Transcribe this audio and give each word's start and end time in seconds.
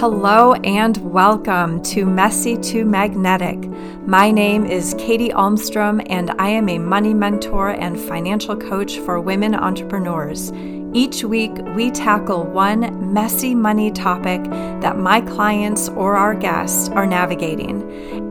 Hello 0.00 0.52
and 0.54 0.96
welcome 0.98 1.82
to 1.82 2.06
Messy 2.06 2.56
to 2.58 2.84
Magnetic. 2.84 3.58
My 4.06 4.30
name 4.30 4.64
is 4.64 4.94
Katy 4.96 5.30
Almstrom, 5.30 6.06
and 6.08 6.30
I 6.38 6.50
am 6.50 6.68
a 6.68 6.78
money 6.78 7.12
mentor 7.12 7.70
and 7.70 7.98
financial 7.98 8.56
coach 8.56 8.98
for 8.98 9.20
women 9.20 9.56
entrepreneurs. 9.56 10.52
Each 10.94 11.24
week, 11.24 11.50
we 11.74 11.90
tackle 11.90 12.44
one 12.44 13.12
messy 13.12 13.56
money 13.56 13.90
topic 13.90 14.44
that 14.82 14.98
my 14.98 15.20
clients 15.20 15.88
or 15.88 16.14
our 16.14 16.36
guests 16.36 16.88
are 16.90 17.04
navigating 17.04 17.82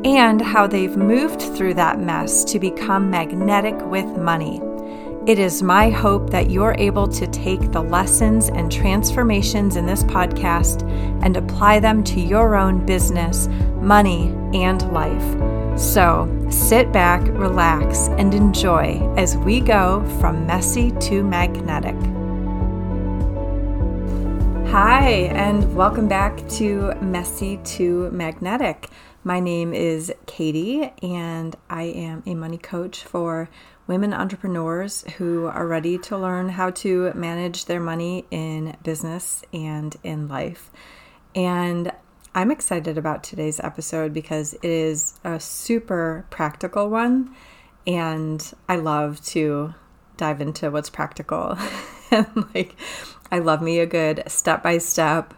and 0.06 0.42
how 0.42 0.68
they've 0.68 0.96
moved 0.96 1.42
through 1.42 1.74
that 1.74 2.00
mess 2.00 2.46
to 2.46 2.60
become 2.60 3.10
magnetic 3.10 3.76
with 3.88 4.06
money. 4.06 4.62
It 5.28 5.40
is 5.40 5.62
my 5.62 5.90
hope 5.90 6.30
that 6.30 6.50
you're 6.50 6.74
able 6.78 7.06
to 7.10 7.28
take 7.28 7.74
the 7.74 7.82
lessons 7.82 8.48
and 8.48 8.72
transformations 8.72 9.76
in 9.76 9.86
this 9.86 10.02
podcast 10.06 10.90
and 11.22 11.36
apply 11.36 11.82
them 11.82 12.02
to 12.06 12.22
your 12.22 12.56
own 12.56 12.86
business, 12.86 13.50
money, 13.82 14.30
and 14.54 14.90
life. 14.94 15.78
So 15.78 16.34
sit 16.50 16.94
back, 16.94 17.28
relax, 17.28 18.08
and 18.08 18.34
enjoy 18.34 19.02
as 19.18 19.36
we 19.36 19.60
go 19.60 20.02
from 20.22 20.48
messy 20.48 20.92
to 20.92 21.26
magnetic. 21.26 21.98
Hi, 24.72 25.10
and 25.34 25.76
welcome 25.76 26.08
back 26.08 26.48
to 26.52 26.94
Messy 27.02 27.58
to 27.66 28.10
Magnetic. 28.12 28.88
My 29.26 29.42
name 29.42 29.74
is 29.74 30.10
Katy, 30.26 30.94
and 31.04 31.54
I 31.70 31.84
am 31.84 32.24
a 32.26 32.34
money 32.34 32.58
coach 32.58 33.04
for 33.04 33.50
women 33.88 34.14
entrepreneurs 34.14 35.04
who 35.18 35.46
are 35.46 35.66
ready 35.66 35.98
to 35.98 36.18
learn 36.18 36.50
how 36.50 36.70
to 36.70 37.12
manage 37.14 37.66
their 37.66 37.80
money 37.80 38.26
in 38.30 38.76
business 38.84 39.44
and 39.54 39.96
in 40.04 40.28
life. 40.28 40.70
And 41.34 41.92
I'm 42.36 42.52
excited 42.52 42.98
about 42.98 43.24
today's 43.24 43.60
episode 43.62 44.14
because 44.14 44.54
it 44.54 44.66
is 44.66 45.20
a 45.24 45.40
super 45.40 46.26
practical 46.30 46.90
one. 46.90 47.34
And 47.88 48.54
I 48.68 48.76
love 48.76 49.24
to 49.28 49.74
dive 50.18 50.42
into 50.42 50.70
what's 50.70 50.90
practical. 50.90 51.58
and 52.12 52.28
like, 52.54 52.76
I 53.32 53.40
love 53.40 53.62
me 53.62 53.80
a 53.80 53.86
good 53.86 54.24
step 54.28 54.62
by 54.64 54.80
step 54.80 55.34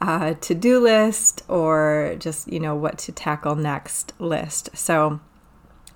uh, 0.00 0.34
to 0.34 0.54
do 0.54 0.78
list 0.78 1.42
or 1.48 2.16
just, 2.18 2.52
you 2.52 2.60
know, 2.60 2.74
what 2.74 2.98
to 2.98 3.12
tackle 3.12 3.56
next 3.56 4.12
list. 4.18 4.76
So 4.76 5.20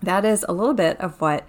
that 0.02 0.24
is 0.24 0.44
a 0.48 0.52
little 0.52 0.74
bit 0.74 0.98
of 1.00 1.20
what 1.20 1.48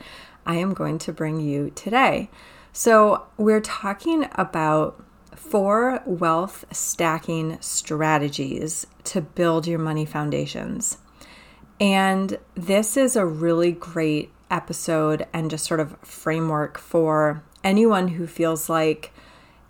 I 0.49 0.55
am 0.55 0.73
going 0.73 0.97
to 0.99 1.13
bring 1.13 1.39
you 1.39 1.69
today. 1.75 2.31
So, 2.73 3.27
we're 3.37 3.61
talking 3.61 4.25
about 4.31 4.99
four 5.35 6.01
wealth 6.07 6.65
stacking 6.71 7.59
strategies 7.61 8.87
to 9.03 9.21
build 9.21 9.67
your 9.67 9.77
money 9.77 10.07
foundations. 10.07 10.97
And 11.79 12.39
this 12.55 12.97
is 12.97 13.15
a 13.15 13.27
really 13.27 13.71
great 13.73 14.31
episode 14.49 15.27
and 15.33 15.51
just 15.51 15.67
sort 15.67 15.79
of 15.79 15.95
framework 15.99 16.79
for 16.79 17.43
anyone 17.63 18.07
who 18.07 18.25
feels 18.25 18.69
like 18.69 19.13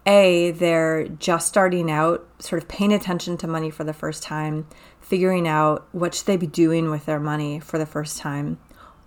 a 0.05 0.51
they're 0.51 1.09
just 1.09 1.45
starting 1.45 1.91
out 1.91 2.25
sort 2.39 2.61
of 2.61 2.69
paying 2.69 2.93
attention 2.93 3.35
to 3.35 3.47
money 3.47 3.69
for 3.69 3.83
the 3.83 3.91
first 3.91 4.23
time 4.23 4.65
figuring 5.01 5.45
out 5.45 5.85
what 5.91 6.15
should 6.15 6.25
they 6.25 6.37
be 6.37 6.47
doing 6.47 6.89
with 6.89 7.05
their 7.05 7.19
money 7.19 7.59
for 7.59 7.77
the 7.77 7.85
first 7.85 8.17
time 8.17 8.57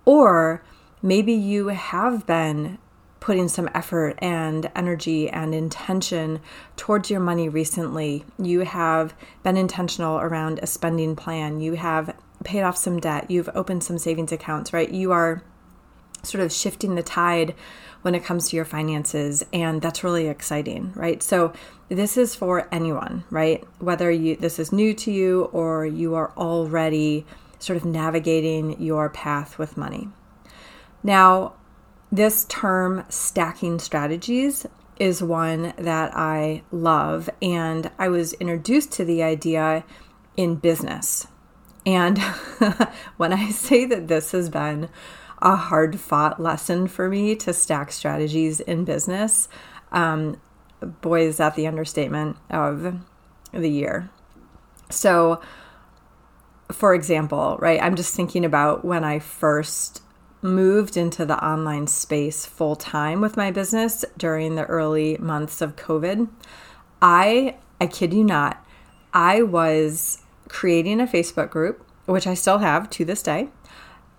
or 0.05 0.63
maybe 1.03 1.33
you 1.33 1.67
have 1.67 2.25
been 2.25 2.79
putting 3.19 3.47
some 3.47 3.69
effort 3.73 4.17
and 4.19 4.69
energy 4.75 5.29
and 5.29 5.53
intention 5.53 6.41
towards 6.75 7.09
your 7.09 7.19
money 7.19 7.47
recently. 7.47 8.25
You 8.37 8.61
have 8.61 9.13
been 9.43 9.55
intentional 9.55 10.19
around 10.19 10.59
a 10.61 10.67
spending 10.67 11.15
plan. 11.15 11.61
You 11.61 11.73
have 11.73 12.15
paid 12.43 12.63
off 12.63 12.75
some 12.75 12.99
debt. 12.99 13.29
You've 13.29 13.49
opened 13.53 13.83
some 13.83 13.97
savings 13.97 14.31
accounts, 14.31 14.73
right? 14.73 14.89
You 14.89 15.11
are 15.13 15.41
sort 16.23 16.43
of 16.43 16.51
shifting 16.51 16.95
the 16.95 17.03
tide 17.03 17.53
when 18.01 18.15
it 18.15 18.25
comes 18.25 18.49
to 18.49 18.55
your 18.55 18.65
finances 18.65 19.45
and 19.53 19.81
that's 19.81 20.03
really 20.03 20.27
exciting 20.27 20.91
right 20.93 21.21
so 21.21 21.53
this 21.89 22.17
is 22.17 22.33
for 22.35 22.67
anyone 22.71 23.23
right 23.29 23.63
whether 23.79 24.09
you 24.09 24.35
this 24.37 24.59
is 24.59 24.71
new 24.71 24.93
to 24.93 25.11
you 25.11 25.43
or 25.51 25.85
you 25.85 26.15
are 26.15 26.31
already 26.37 27.25
sort 27.59 27.77
of 27.77 27.85
navigating 27.85 28.81
your 28.81 29.09
path 29.09 29.57
with 29.57 29.77
money 29.77 30.07
now, 31.03 31.53
this 32.11 32.45
term 32.45 33.05
stacking 33.09 33.79
strategies 33.79 34.65
is 34.97 35.21
one 35.23 35.73
that 35.77 36.15
I 36.15 36.63
love, 36.71 37.29
and 37.41 37.89
I 37.97 38.07
was 38.07 38.33
introduced 38.33 38.91
to 38.93 39.05
the 39.05 39.23
idea 39.23 39.83
in 40.37 40.55
business. 40.55 41.27
And 41.85 42.19
when 43.17 43.33
I 43.33 43.49
say 43.49 43.85
that 43.85 44.07
this 44.07 44.31
has 44.31 44.49
been 44.49 44.89
a 45.41 45.55
hard 45.55 45.99
fought 45.99 46.41
lesson 46.41 46.87
for 46.87 47.09
me 47.09 47.35
to 47.35 47.51
stack 47.51 47.91
strategies 47.91 48.59
in 48.61 48.85
business, 48.85 49.49
um, 49.91 50.39
boy, 51.01 51.27
is 51.27 51.37
that 51.37 51.55
the 51.55 51.67
understatement 51.67 52.37
of 52.49 52.95
the 53.51 53.69
year. 53.69 54.09
So, 54.89 55.41
for 56.71 56.93
example, 56.93 57.57
right, 57.59 57.81
I'm 57.81 57.95
just 57.95 58.15
thinking 58.15 58.45
about 58.45 58.85
when 58.85 59.03
I 59.03 59.19
first 59.19 60.01
moved 60.43 60.97
into 60.97 61.25
the 61.25 61.43
online 61.43 61.87
space 61.87 62.45
full 62.45 62.75
time 62.75 63.21
with 63.21 63.37
my 63.37 63.49
business 63.49 64.03
during 64.17 64.55
the 64.55 64.65
early 64.65 65.17
months 65.17 65.61
of 65.61 65.75
COVID, 65.75 66.27
I, 67.01 67.55
I 67.79 67.87
kid 67.87 68.13
you 68.13 68.23
not, 68.23 68.65
I 69.13 69.41
was 69.41 70.21
creating 70.49 70.99
a 70.99 71.07
Facebook 71.07 71.49
group, 71.49 71.85
which 72.05 72.27
I 72.27 72.33
still 72.33 72.59
have 72.59 72.89
to 72.91 73.05
this 73.05 73.23
day. 73.23 73.49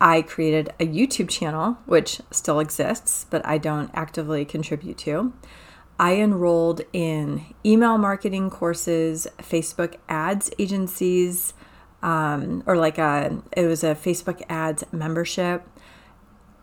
I 0.01 0.23
created 0.23 0.73
a 0.81 0.87
YouTube 0.87 1.29
channel, 1.29 1.79
which 1.87 2.21
still 2.31 2.61
exists, 2.61 3.27
but 3.31 3.45
I 3.47 3.59
don't 3.59 3.91
actively 3.95 4.45
contribute 4.45 4.99
to. 4.99 5.33
I 5.99 6.17
enrolled 6.17 6.81
in 6.93 7.45
email 7.65 7.99
marketing 7.99 8.51
courses, 8.51 9.29
Facebook 9.39 9.97
ads 10.09 10.51
agencies, 10.59 11.55
um, 12.03 12.65
or 12.67 12.77
like 12.77 12.99
a, 12.99 13.41
it 13.57 13.67
was 13.67 13.85
a 13.85 13.95
Facebook 13.95 14.43
ads 14.49 14.85
membership 14.93 15.67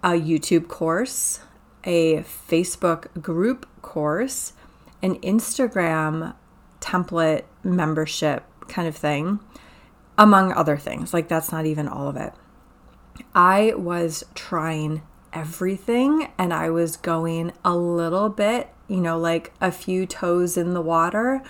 a 0.03 0.11
YouTube 0.11 0.67
course, 0.67 1.41
a 1.83 2.17
Facebook 2.17 3.21
group 3.21 3.67
course, 3.81 4.53
an 5.01 5.19
Instagram 5.21 6.35
template 6.79 7.43
membership 7.63 8.43
kind 8.67 8.87
of 8.87 8.95
thing, 8.95 9.39
among 10.17 10.51
other 10.53 10.77
things. 10.77 11.13
Like, 11.13 11.27
that's 11.27 11.51
not 11.51 11.65
even 11.65 11.87
all 11.87 12.07
of 12.07 12.15
it. 12.15 12.33
I 13.35 13.73
was 13.75 14.23
trying 14.35 15.01
everything 15.33 16.29
and 16.37 16.53
I 16.53 16.69
was 16.69 16.97
going 16.97 17.53
a 17.63 17.75
little 17.75 18.29
bit, 18.29 18.69
you 18.87 18.97
know, 18.97 19.17
like 19.17 19.53
a 19.61 19.71
few 19.71 20.05
toes 20.05 20.57
in 20.57 20.73
the 20.73 20.81
water 20.81 21.41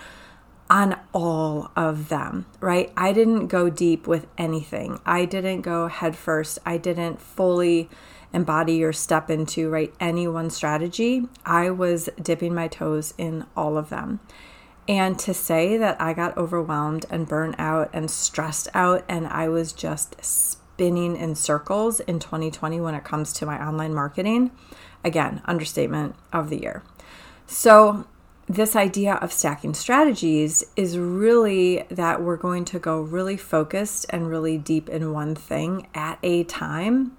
on 0.70 0.98
all 1.12 1.70
of 1.76 2.08
them, 2.08 2.46
right? 2.60 2.92
I 2.96 3.12
didn't 3.12 3.48
go 3.48 3.68
deep 3.68 4.06
with 4.06 4.26
anything. 4.38 5.00
I 5.04 5.24
didn't 5.24 5.62
go 5.62 5.88
headfirst. 5.88 6.58
I 6.64 6.78
didn't 6.78 7.20
fully 7.20 7.90
embody 8.32 8.82
or 8.82 8.92
step 8.92 9.30
into, 9.30 9.70
right? 9.70 9.92
Any 10.00 10.26
one 10.26 10.50
strategy. 10.50 11.26
I 11.44 11.70
was 11.70 12.08
dipping 12.20 12.54
my 12.54 12.68
toes 12.68 13.14
in 13.18 13.46
all 13.56 13.76
of 13.76 13.88
them. 13.88 14.20
And 14.88 15.18
to 15.20 15.32
say 15.32 15.76
that 15.76 16.00
I 16.00 16.12
got 16.12 16.36
overwhelmed 16.36 17.06
and 17.08 17.28
burnt 17.28 17.54
out 17.58 17.90
and 17.92 18.10
stressed 18.10 18.68
out, 18.74 19.04
and 19.08 19.26
I 19.26 19.48
was 19.48 19.72
just 19.72 20.24
spinning 20.24 21.16
in 21.16 21.34
circles 21.36 22.00
in 22.00 22.18
2020 22.18 22.80
when 22.80 22.94
it 22.94 23.04
comes 23.04 23.32
to 23.34 23.46
my 23.46 23.64
online 23.64 23.94
marketing, 23.94 24.50
again, 25.04 25.40
understatement 25.44 26.16
of 26.32 26.50
the 26.50 26.60
year. 26.60 26.82
So, 27.46 28.06
this 28.48 28.74
idea 28.74 29.14
of 29.14 29.32
stacking 29.32 29.72
strategies 29.72 30.64
is 30.74 30.98
really 30.98 31.84
that 31.88 32.20
we're 32.20 32.36
going 32.36 32.64
to 32.66 32.78
go 32.78 33.00
really 33.00 33.36
focused 33.36 34.04
and 34.10 34.28
really 34.28 34.58
deep 34.58 34.88
in 34.88 35.12
one 35.12 35.36
thing 35.36 35.86
at 35.94 36.18
a 36.24 36.42
time 36.44 37.16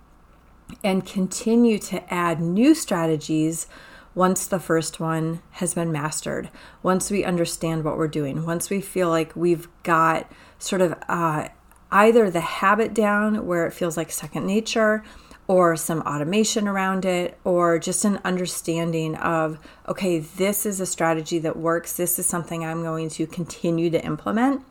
and 0.83 1.06
continue 1.06 1.80
to 1.80 2.13
add 2.13 2.39
new 2.42 2.74
strategies 2.75 3.68
once 4.15 4.45
the 4.45 4.60
first 4.60 5.00
one 5.00 5.42
has 5.51 5.74
been 5.74 5.92
mastered, 5.92 6.50
once 6.83 7.10
we 7.10 7.24
understand 7.24 7.83
what 7.83 7.98
we're 7.98 8.07
doing, 8.07 8.45
once 8.45 8.69
we 8.69 8.80
feel 8.80 9.10
like 9.10 9.36
we've 9.36 9.68
got 9.81 10.31
sort 10.60 10.81
of 10.81 10.95
uh, 11.10 11.48
either 11.92 12.30
the 12.30 12.42
habit 12.42 12.94
down 12.94 13.48
where 13.48 13.65
it 13.65 13.74
feels 13.74 13.98
like 13.98 14.12
second 14.12 14.45
nature 14.45 15.04
or 15.48 15.75
some 15.75 16.01
automation 16.01 16.68
around 16.68 17.04
it, 17.04 17.38
or 17.44 17.77
just 17.77 18.06
an 18.06 18.18
understanding 18.24 19.16
of, 19.16 19.59
okay, 19.89 20.19
this 20.19 20.66
is 20.66 20.80
a 20.80 20.86
strategy 20.86 21.38
that 21.39 21.57
works. 21.57 21.98
This 21.98 22.18
is 22.18 22.25
something 22.25 22.63
I'm 22.63 22.81
going 22.81 23.09
to 23.09 23.27
continue 23.27 23.89
to 23.89 24.04
implement. 24.06 24.62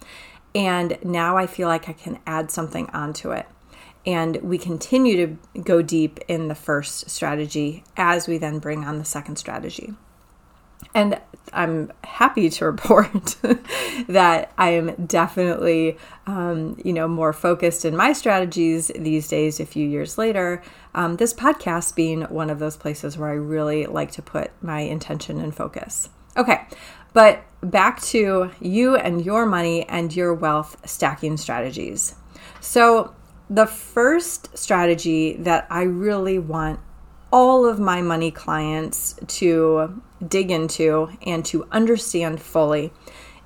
And 0.54 0.98
now 1.04 1.36
I 1.36 1.46
feel 1.46 1.68
like 1.68 1.88
I 1.88 1.92
can 1.92 2.18
add 2.26 2.50
something 2.50 2.88
onto 2.90 3.32
it. 3.32 3.46
And 4.04 4.36
we 4.42 4.58
continue 4.58 5.26
to 5.26 5.60
go 5.60 5.80
deep 5.80 6.18
in 6.26 6.48
the 6.48 6.54
first 6.54 7.08
strategy 7.08 7.84
as 7.96 8.26
we 8.26 8.38
then 8.38 8.58
bring 8.58 8.84
on 8.84 8.98
the 8.98 9.04
second 9.04 9.36
strategy. 9.36 9.94
And 10.94 11.20
I'm 11.52 11.92
happy 12.04 12.50
to 12.50 12.64
report 12.66 13.36
that 14.08 14.52
I 14.58 14.70
am 14.70 15.06
definitely, 15.06 15.98
um, 16.26 16.76
you 16.84 16.92
know, 16.92 17.08
more 17.08 17.32
focused 17.32 17.84
in 17.84 17.96
my 17.96 18.12
strategies 18.12 18.90
these 18.98 19.28
days. 19.28 19.60
A 19.60 19.66
few 19.66 19.86
years 19.86 20.18
later, 20.18 20.62
um, 20.94 21.16
this 21.16 21.34
podcast 21.34 21.94
being 21.94 22.22
one 22.22 22.50
of 22.50 22.58
those 22.58 22.76
places 22.76 23.16
where 23.16 23.28
I 23.28 23.34
really 23.34 23.86
like 23.86 24.10
to 24.12 24.22
put 24.22 24.50
my 24.62 24.80
intention 24.80 25.40
and 25.40 25.54
focus. 25.54 26.08
Okay, 26.36 26.66
but 27.12 27.42
back 27.60 28.00
to 28.02 28.50
you 28.60 28.96
and 28.96 29.24
your 29.24 29.46
money 29.46 29.88
and 29.88 30.14
your 30.14 30.34
wealth 30.34 30.76
stacking 30.88 31.36
strategies. 31.36 32.14
So 32.60 33.14
the 33.52 33.66
first 33.66 34.56
strategy 34.56 35.36
that 35.36 35.66
I 35.68 35.82
really 35.82 36.38
want 36.38 36.80
all 37.30 37.66
of 37.66 37.78
my 37.78 38.00
money 38.00 38.30
clients 38.30 39.14
to 39.26 40.02
dig 40.26 40.50
into 40.50 41.10
and 41.26 41.44
to 41.44 41.66
understand 41.70 42.40
fully 42.40 42.94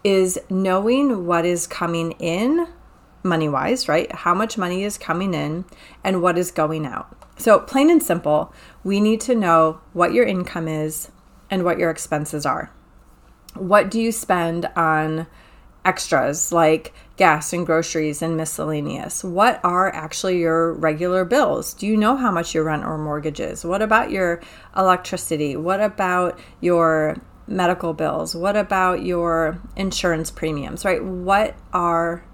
is 0.04 0.38
knowing 0.48 1.26
what 1.26 1.44
is 1.44 1.66
coming 1.66 2.12
in 2.12 2.68
money 3.24 3.48
wise, 3.48 3.88
right? 3.88 4.10
How 4.12 4.32
much 4.32 4.56
money 4.56 4.84
is 4.84 4.96
coming 4.96 5.34
in 5.34 5.64
and 6.04 6.22
what 6.22 6.38
is 6.38 6.52
going 6.52 6.86
out. 6.86 7.08
So, 7.36 7.58
plain 7.58 7.90
and 7.90 8.00
simple, 8.00 8.54
we 8.84 9.00
need 9.00 9.20
to 9.22 9.34
know 9.34 9.80
what 9.92 10.12
your 10.12 10.24
income 10.24 10.68
is 10.68 11.10
and 11.50 11.64
what 11.64 11.80
your 11.80 11.90
expenses 11.90 12.46
are. 12.46 12.70
What 13.54 13.90
do 13.90 14.00
you 14.00 14.12
spend 14.12 14.66
on 14.76 15.26
extras 15.86 16.50
like 16.50 16.92
gas 17.16 17.52
and 17.52 17.64
groceries 17.64 18.20
and 18.20 18.36
miscellaneous? 18.36 19.24
What 19.24 19.60
are 19.64 19.94
actually 19.94 20.38
your 20.38 20.74
regular 20.74 21.24
bills? 21.24 21.72
Do 21.72 21.86
you 21.86 21.96
know 21.96 22.16
how 22.16 22.30
much 22.30 22.54
your 22.54 22.64
rent 22.64 22.84
or 22.84 22.98
mortgage 22.98 23.40
is? 23.40 23.64
What 23.64 23.80
about 23.80 24.10
your 24.10 24.42
electricity? 24.76 25.56
What 25.56 25.80
about 25.80 26.38
your 26.60 27.16
medical 27.46 27.94
bills? 27.94 28.34
What 28.34 28.56
about 28.56 29.04
your 29.04 29.60
insurance 29.76 30.30
premiums, 30.30 30.84
right? 30.84 31.02
What 31.02 31.56
are 31.72 32.24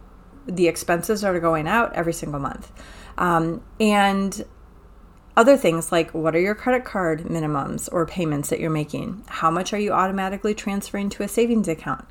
the 0.46 0.66
expenses 0.66 1.20
that 1.20 1.34
are 1.34 1.40
going 1.40 1.68
out 1.68 1.92
every 1.92 2.14
single 2.14 2.40
month? 2.40 2.72
Um, 3.18 3.62
and 3.78 4.44
other 5.36 5.56
things 5.56 5.90
like 5.90 6.12
what 6.12 6.34
are 6.34 6.40
your 6.40 6.54
credit 6.54 6.84
card 6.84 7.22
minimums 7.24 7.88
or 7.90 8.06
payments 8.06 8.50
that 8.50 8.60
you're 8.60 8.70
making? 8.70 9.24
How 9.26 9.50
much 9.50 9.72
are 9.72 9.78
you 9.78 9.92
automatically 9.92 10.54
transferring 10.54 11.08
to 11.10 11.22
a 11.22 11.28
savings 11.28 11.68
account? 11.68 12.04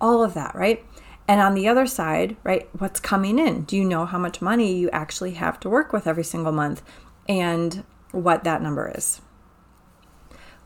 All 0.00 0.22
of 0.22 0.34
that, 0.34 0.54
right? 0.54 0.84
And 1.28 1.40
on 1.40 1.54
the 1.54 1.66
other 1.68 1.86
side, 1.86 2.36
right, 2.44 2.68
what's 2.78 3.00
coming 3.00 3.38
in? 3.38 3.62
Do 3.62 3.76
you 3.76 3.84
know 3.84 4.06
how 4.06 4.18
much 4.18 4.40
money 4.40 4.76
you 4.76 4.90
actually 4.90 5.32
have 5.32 5.58
to 5.60 5.70
work 5.70 5.92
with 5.92 6.06
every 6.06 6.24
single 6.24 6.52
month 6.52 6.82
and 7.28 7.84
what 8.12 8.44
that 8.44 8.62
number 8.62 8.92
is? 8.94 9.20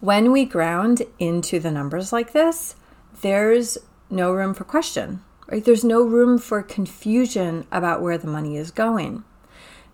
When 0.00 0.32
we 0.32 0.44
ground 0.44 1.02
into 1.18 1.60
the 1.60 1.70
numbers 1.70 2.12
like 2.12 2.32
this, 2.32 2.74
there's 3.22 3.78
no 4.10 4.32
room 4.32 4.54
for 4.54 4.64
question, 4.64 5.22
right? 5.50 5.64
There's 5.64 5.84
no 5.84 6.02
room 6.02 6.38
for 6.38 6.62
confusion 6.62 7.66
about 7.70 8.02
where 8.02 8.18
the 8.18 8.26
money 8.26 8.56
is 8.56 8.70
going. 8.70 9.24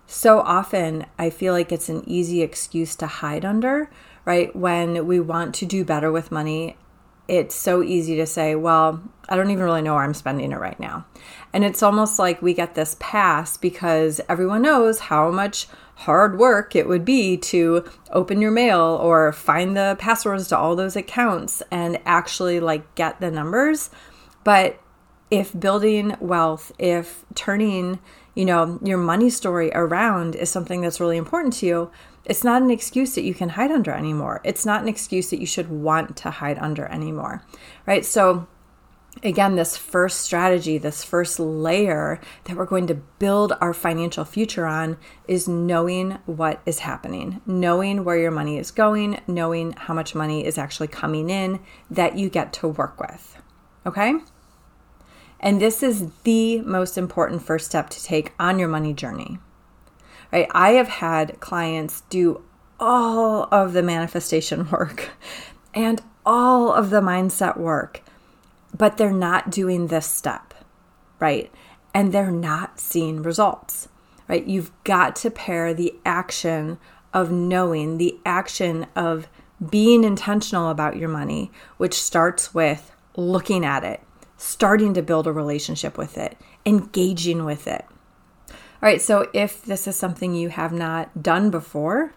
So 0.05 0.39
often, 0.39 1.05
I 1.19 1.29
feel 1.29 1.53
like 1.53 1.71
it's 1.71 1.89
an 1.89 2.03
easy 2.07 2.41
excuse 2.41 2.95
to 2.95 3.07
hide 3.07 3.43
under, 3.43 3.89
right? 4.23 4.55
When 4.55 5.05
we 5.05 5.19
want 5.19 5.53
to 5.55 5.65
do 5.65 5.83
better 5.83 6.11
with 6.11 6.31
money 6.31 6.77
it's 7.27 7.55
so 7.55 7.83
easy 7.83 8.15
to 8.15 8.25
say, 8.25 8.55
well, 8.55 9.01
I 9.29 9.35
don't 9.35 9.51
even 9.51 9.63
really 9.63 9.81
know 9.81 9.95
where 9.95 10.03
I'm 10.03 10.13
spending 10.13 10.51
it 10.51 10.59
right 10.59 10.79
now. 10.79 11.05
And 11.53 11.63
it's 11.63 11.83
almost 11.83 12.19
like 12.19 12.41
we 12.41 12.53
get 12.53 12.75
this 12.75 12.95
pass 12.99 13.57
because 13.57 14.21
everyone 14.29 14.61
knows 14.61 14.99
how 14.99 15.31
much 15.31 15.67
hard 15.95 16.37
work 16.37 16.75
it 16.75 16.87
would 16.87 17.03
be 17.03 17.35
to 17.37 17.83
open 18.11 18.39
your 18.39 18.51
mail 18.51 18.99
or 19.01 19.33
find 19.33 19.75
the 19.75 19.95
passwords 19.99 20.47
to 20.47 20.57
all 20.57 20.75
those 20.75 20.95
accounts 20.95 21.63
and 21.71 21.99
actually 22.05 22.59
like 22.59 22.95
get 22.95 23.19
the 23.19 23.31
numbers. 23.31 23.89
But 24.43 24.79
if 25.31 25.57
building 25.59 26.15
wealth, 26.19 26.71
if 26.77 27.25
turning, 27.35 27.99
you 28.35 28.45
know, 28.45 28.79
your 28.83 28.99
money 28.99 29.29
story 29.29 29.71
around 29.73 30.35
is 30.35 30.49
something 30.49 30.81
that's 30.81 30.99
really 30.99 31.17
important 31.17 31.53
to 31.53 31.65
you, 31.65 31.91
it's 32.27 32.43
not 32.43 32.61
an 32.61 32.69
excuse 32.69 33.15
that 33.15 33.23
you 33.23 33.33
can 33.33 33.49
hide 33.49 33.71
under 33.71 33.91
anymore. 33.91 34.41
It's 34.43 34.65
not 34.65 34.81
an 34.81 34.89
excuse 34.89 35.29
that 35.29 35.39
you 35.39 35.45
should 35.45 35.69
want 35.69 36.17
to 36.17 36.29
hide 36.29 36.59
under 36.59 36.85
anymore, 36.85 37.41
right? 37.85 38.05
So, 38.05 38.47
again, 39.23 39.55
this 39.55 39.77
first 39.77 40.19
strategy, 40.21 40.77
this 40.77 41.05
first 41.05 41.39
layer 41.39 42.19
that 42.43 42.57
we're 42.57 42.65
going 42.65 42.87
to 42.87 42.95
build 42.95 43.53
our 43.61 43.73
financial 43.73 44.25
future 44.25 44.65
on 44.65 44.97
is 45.25 45.47
knowing 45.47 46.19
what 46.25 46.61
is 46.65 46.79
happening, 46.79 47.41
knowing 47.45 48.03
where 48.03 48.19
your 48.19 48.31
money 48.31 48.57
is 48.57 48.71
going, 48.71 49.21
knowing 49.25 49.71
how 49.71 49.93
much 49.93 50.13
money 50.13 50.45
is 50.45 50.57
actually 50.57 50.89
coming 50.89 51.29
in 51.29 51.61
that 51.89 52.17
you 52.17 52.29
get 52.29 52.51
to 52.53 52.67
work 52.67 52.99
with. 52.99 53.41
Okay? 53.85 54.15
And 55.39 55.61
this 55.61 55.81
is 55.81 56.11
the 56.23 56.59
most 56.61 56.97
important 56.97 57.41
first 57.41 57.67
step 57.67 57.89
to 57.91 58.03
take 58.03 58.33
on 58.37 58.59
your 58.59 58.67
money 58.67 58.93
journey 58.93 59.39
right? 60.31 60.47
I 60.51 60.71
have 60.71 60.87
had 60.87 61.39
clients 61.39 62.01
do 62.09 62.43
all 62.79 63.47
of 63.51 63.73
the 63.73 63.83
manifestation 63.83 64.69
work 64.71 65.09
and 65.73 66.01
all 66.25 66.73
of 66.73 66.89
the 66.89 67.01
mindset 67.01 67.57
work, 67.57 68.01
but 68.75 68.97
they're 68.97 69.11
not 69.11 69.49
doing 69.49 69.87
this 69.87 70.05
step, 70.05 70.53
right? 71.19 71.51
And 71.93 72.11
they're 72.11 72.31
not 72.31 72.79
seeing 72.79 73.23
results, 73.23 73.87
right? 74.27 74.45
You've 74.45 74.71
got 74.83 75.15
to 75.17 75.31
pair 75.31 75.73
the 75.73 75.95
action 76.05 76.77
of 77.13 77.31
knowing, 77.31 77.97
the 77.97 78.17
action 78.25 78.85
of 78.95 79.27
being 79.69 80.03
intentional 80.03 80.69
about 80.69 80.97
your 80.97 81.09
money, 81.09 81.51
which 81.77 81.95
starts 81.95 82.53
with 82.53 82.91
looking 83.15 83.65
at 83.65 83.83
it, 83.83 84.01
starting 84.37 84.93
to 84.93 85.01
build 85.01 85.25
a 85.25 85.31
relationship 85.31 85.97
with 85.97 86.17
it, 86.17 86.37
engaging 86.65 87.43
with 87.43 87.65
it 87.65 87.85
all 88.81 88.87
right, 88.87 89.01
so 89.01 89.27
if 89.33 89.63
this 89.63 89.87
is 89.87 89.95
something 89.95 90.35
you 90.35 90.49
have 90.49 90.71
not 90.71 91.23
done 91.23 91.49
before, 91.49 92.13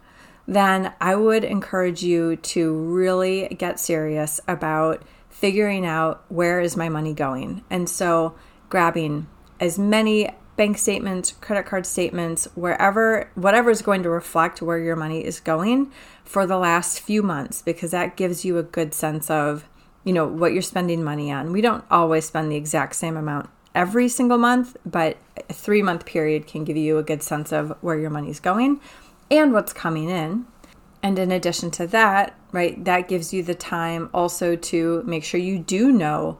then 0.47 0.93
I 1.01 1.15
would 1.15 1.43
encourage 1.43 2.03
you 2.03 2.37
to 2.37 2.75
really 2.75 3.49
get 3.57 3.81
serious 3.81 4.41
about 4.47 5.03
figuring 5.31 5.87
out 5.87 6.23
where 6.29 6.61
is 6.61 6.77
my 6.77 6.91
money 6.91 7.15
going. 7.15 7.65
And 7.71 7.89
so 7.89 8.35
grabbing 8.69 9.27
as 9.59 9.79
many 9.79 10.29
bank 10.57 10.77
statements, 10.77 11.33
credit 11.33 11.65
card 11.65 11.87
statements, 11.87 12.47
wherever 12.55 13.31
whatever 13.37 13.71
is 13.71 13.81
going 13.81 14.03
to 14.03 14.11
reflect 14.11 14.61
where 14.61 14.79
your 14.79 14.97
money 14.97 15.25
is 15.25 15.41
going 15.41 15.91
for 16.25 16.47
the 16.47 16.59
last 16.59 17.01
few 17.01 17.23
months 17.23 17.63
because 17.63 17.93
that 17.93 18.17
gives 18.17 18.45
you 18.45 18.59
a 18.59 18.63
good 18.63 18.93
sense 18.93 19.31
of, 19.31 19.67
you 20.05 20.13
know, 20.13 20.27
what 20.27 20.53
you're 20.53 20.61
spending 20.61 21.03
money 21.03 21.33
on. 21.33 21.53
We 21.53 21.63
don't 21.63 21.85
always 21.91 22.27
spend 22.27 22.53
the 22.53 22.57
exact 22.57 22.97
same 22.97 23.17
amount 23.17 23.49
every 23.75 24.09
single 24.09 24.39
month, 24.39 24.77
but 24.85 25.17
a 25.49 25.53
three 25.53 25.83
month 25.83 26.05
period 26.07 26.47
can 26.47 26.65
give 26.65 26.77
you 26.77 26.99
a 26.99 27.03
good 27.03 27.23
sense 27.23 27.53
of 27.53 27.77
where 27.81 27.99
your 27.99 28.11
money's 28.11 28.41
going 28.41 28.81
and 29.31 29.53
what's 29.53 29.73
coming 29.73 30.09
in. 30.09 30.47
And 31.03 31.19
in 31.19 31.33
addition 31.33 31.71
to 31.73 31.87
that, 31.89 32.39
right, 32.53 32.85
that 32.85 33.09
gives 33.09 33.33
you 33.33 33.43
the 33.43 33.55
time 33.55 34.11
also 34.13 34.55
to 34.57 35.03
make 35.05 35.25
sure 35.25 35.41
you 35.41 35.59
do 35.59 35.91
know 35.93 36.39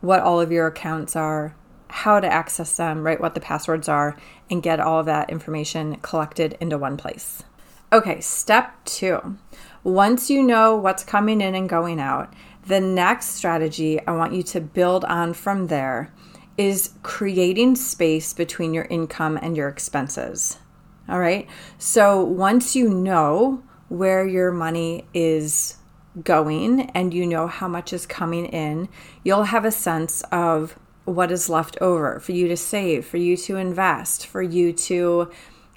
what 0.00 0.20
all 0.20 0.40
of 0.40 0.52
your 0.52 0.68
accounts 0.68 1.16
are, 1.16 1.56
how 1.88 2.20
to 2.20 2.32
access 2.32 2.76
them, 2.76 3.02
right, 3.02 3.20
what 3.20 3.34
the 3.34 3.40
passwords 3.40 3.88
are, 3.88 4.16
and 4.48 4.62
get 4.62 4.78
all 4.78 5.00
of 5.00 5.06
that 5.06 5.30
information 5.30 5.96
collected 5.96 6.56
into 6.60 6.78
one 6.78 6.96
place. 6.96 7.42
Okay, 7.92 8.20
step 8.20 8.84
two. 8.84 9.38
Once 9.82 10.30
you 10.30 10.42
know 10.42 10.76
what's 10.76 11.04
coming 11.04 11.40
in 11.40 11.54
and 11.54 11.68
going 11.68 12.00
out, 12.00 12.32
the 12.66 12.80
next 12.80 13.30
strategy 13.30 14.04
I 14.06 14.12
want 14.12 14.34
you 14.34 14.42
to 14.44 14.60
build 14.60 15.04
on 15.04 15.32
from 15.32 15.68
there 15.68 16.12
is 16.58 16.90
creating 17.02 17.76
space 17.76 18.32
between 18.32 18.74
your 18.74 18.86
income 18.86 19.38
and 19.40 19.56
your 19.56 19.68
expenses. 19.68 20.58
All 21.08 21.20
right. 21.20 21.48
So 21.78 22.24
once 22.24 22.74
you 22.74 22.88
know 22.88 23.62
where 23.88 24.26
your 24.26 24.50
money 24.50 25.06
is 25.14 25.76
going 26.22 26.90
and 26.90 27.12
you 27.12 27.26
know 27.26 27.46
how 27.46 27.68
much 27.68 27.92
is 27.92 28.06
coming 28.06 28.46
in, 28.46 28.88
you'll 29.22 29.44
have 29.44 29.64
a 29.64 29.70
sense 29.70 30.22
of 30.32 30.78
what 31.04 31.30
is 31.30 31.48
left 31.48 31.78
over 31.80 32.18
for 32.18 32.32
you 32.32 32.48
to 32.48 32.56
save, 32.56 33.06
for 33.06 33.16
you 33.16 33.36
to 33.36 33.56
invest, 33.56 34.26
for 34.26 34.42
you 34.42 34.72
to 34.72 35.30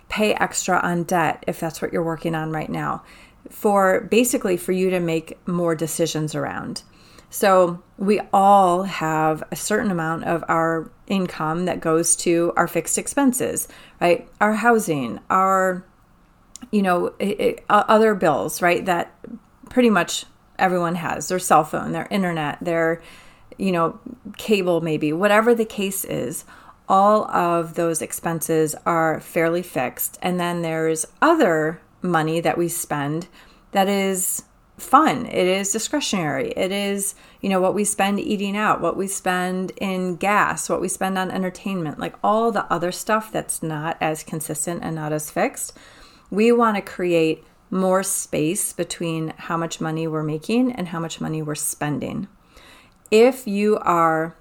pay 0.07 0.33
extra 0.33 0.79
on 0.79 1.03
debt 1.03 1.43
if 1.48 1.59
that's 1.59 1.81
what 1.81 1.93
you're 1.93 2.03
working 2.03 2.33
on 2.33 2.51
right 2.51 2.69
now, 2.69 3.03
for 3.50 4.01
basically 4.01 4.57
for 4.57 4.71
you 4.71 4.89
to 4.89 5.00
make 5.00 5.38
more 5.48 5.75
decisions 5.75 6.33
around. 6.33 6.81
So 7.29 7.83
we 7.98 8.19
all 8.33 8.83
have 8.83 9.43
a 9.51 9.55
certain 9.55 9.91
amount 9.91 10.24
of 10.24 10.43
our 10.48 10.91
income 11.07 11.65
that 11.65 11.79
goes 11.79 12.15
to 12.17 12.53
our 12.55 12.67
fixed 12.67 12.98
expenses, 12.98 13.67
right? 14.01 14.27
Our 14.41 14.53
housing, 14.53 15.19
our, 15.29 15.86
you 16.71 16.81
know, 16.81 17.13
it, 17.19 17.39
it, 17.39 17.65
other 17.69 18.15
bills, 18.15 18.62
right? 18.62 18.86
That 18.86 19.13
pretty 19.69 19.89
much 19.89 20.25
everyone 20.57 20.95
has 20.95 21.27
their 21.27 21.39
cell 21.39 21.63
phone, 21.63 21.91
their 21.91 22.07
internet, 22.09 22.57
their, 22.62 23.01
you 23.57 23.71
know, 23.71 24.00
cable, 24.38 24.81
maybe, 24.81 25.13
whatever 25.13 25.53
the 25.53 25.65
case 25.65 26.03
is. 26.05 26.45
All 26.88 27.29
of 27.29 27.75
those 27.75 28.01
expenses 28.01 28.75
are 28.86 29.19
fairly 29.19 29.62
fixed. 29.62 30.17
And 30.24 30.39
then 30.39 30.63
there's 30.63 31.05
other 31.21 31.79
money 32.01 32.39
that 32.39 32.57
we 32.57 32.67
spend 32.67 33.27
that 33.71 33.88
is 33.88 34.43
fun. 34.81 35.25
It 35.25 35.48
is 35.48 35.71
discretionary. 35.71 36.51
It 36.51 36.71
is, 36.71 37.15
you 37.41 37.50
know, 37.50 37.62
what 37.62 37.74
we 37.74 37.83
spend 37.83 38.19
eating 38.19 38.57
out, 38.57 38.81
what 38.81 38.98
we 38.98 39.07
spend 39.07 39.71
in 39.77 40.15
gas, 40.15 40.69
what 40.69 40.81
we 40.81 40.88
spend 40.88 41.17
on 41.17 41.31
entertainment, 41.31 42.00
like 42.00 42.15
all 42.24 42.51
the 42.51 42.71
other 42.71 42.91
stuff 42.91 43.31
that's 43.31 43.62
not 43.62 43.98
as 44.01 44.24
consistent 44.24 44.83
and 44.83 44.95
not 44.95 45.13
as 45.13 45.31
fixed. 45.31 45.77
We 46.31 46.51
want 46.51 46.75
to 46.77 46.81
create 46.81 47.43
more 47.71 48.03
space 48.03 48.74
between 48.74 49.33
how 49.38 49.57
much 49.57 49.79
money 49.79 50.07
we're 50.07 50.24
making 50.24 50.71
and 50.71 50.88
how 50.88 51.00
much 51.00 51.21
money 51.21 51.41
we're 51.41 51.55
spending. 51.55 52.27
If 53.12 53.48
you 53.48 53.77
are 53.79 54.36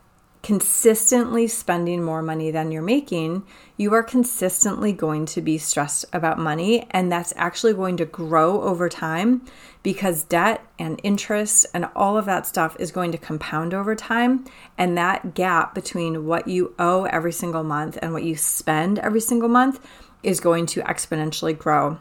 consistently 0.48 1.46
spending 1.46 2.02
more 2.02 2.22
money 2.22 2.50
than 2.50 2.72
you're 2.72 2.80
making, 2.80 3.44
you 3.76 3.92
are 3.92 4.02
consistently 4.02 4.94
going 4.94 5.26
to 5.26 5.42
be 5.42 5.58
stressed 5.58 6.06
about 6.10 6.38
money. 6.38 6.86
And 6.90 7.12
that's 7.12 7.34
actually 7.36 7.74
going 7.74 7.98
to 7.98 8.06
grow 8.06 8.62
over 8.62 8.88
time 8.88 9.42
because 9.82 10.24
debt 10.24 10.64
and 10.78 10.98
interest 11.02 11.66
and 11.74 11.86
all 11.94 12.16
of 12.16 12.24
that 12.24 12.46
stuff 12.46 12.74
is 12.80 12.90
going 12.92 13.12
to 13.12 13.18
compound 13.18 13.74
over 13.74 13.94
time. 13.94 14.46
And 14.78 14.96
that 14.96 15.34
gap 15.34 15.74
between 15.74 16.24
what 16.24 16.48
you 16.48 16.74
owe 16.78 17.04
every 17.04 17.32
single 17.32 17.62
month 17.62 17.98
and 18.00 18.14
what 18.14 18.24
you 18.24 18.34
spend 18.34 18.98
every 19.00 19.20
single 19.20 19.50
month 19.50 19.86
is 20.22 20.40
going 20.40 20.64
to 20.64 20.80
exponentially 20.80 21.58
grow. 21.58 21.98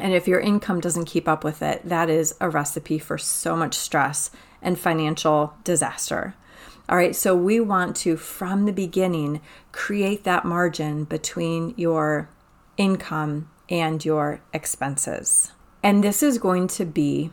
And 0.00 0.12
if 0.12 0.28
your 0.28 0.38
income 0.38 0.78
doesn't 0.78 1.06
keep 1.06 1.26
up 1.26 1.42
with 1.42 1.62
it, 1.62 1.84
that 1.84 2.08
is 2.08 2.36
a 2.40 2.48
recipe 2.48 3.00
for 3.00 3.18
so 3.18 3.56
much 3.56 3.74
stress 3.74 4.30
and 4.62 4.78
financial 4.78 5.54
disaster. 5.64 6.36
All 6.88 6.96
right, 6.96 7.14
so 7.14 7.34
we 7.34 7.60
want 7.60 7.96
to, 7.96 8.16
from 8.16 8.64
the 8.64 8.72
beginning, 8.72 9.40
create 9.70 10.24
that 10.24 10.44
margin 10.44 11.04
between 11.04 11.74
your 11.76 12.28
income 12.76 13.50
and 13.68 14.04
your 14.04 14.40
expenses. 14.52 15.52
And 15.82 16.02
this 16.02 16.22
is 16.22 16.38
going 16.38 16.68
to 16.68 16.84
be 16.84 17.30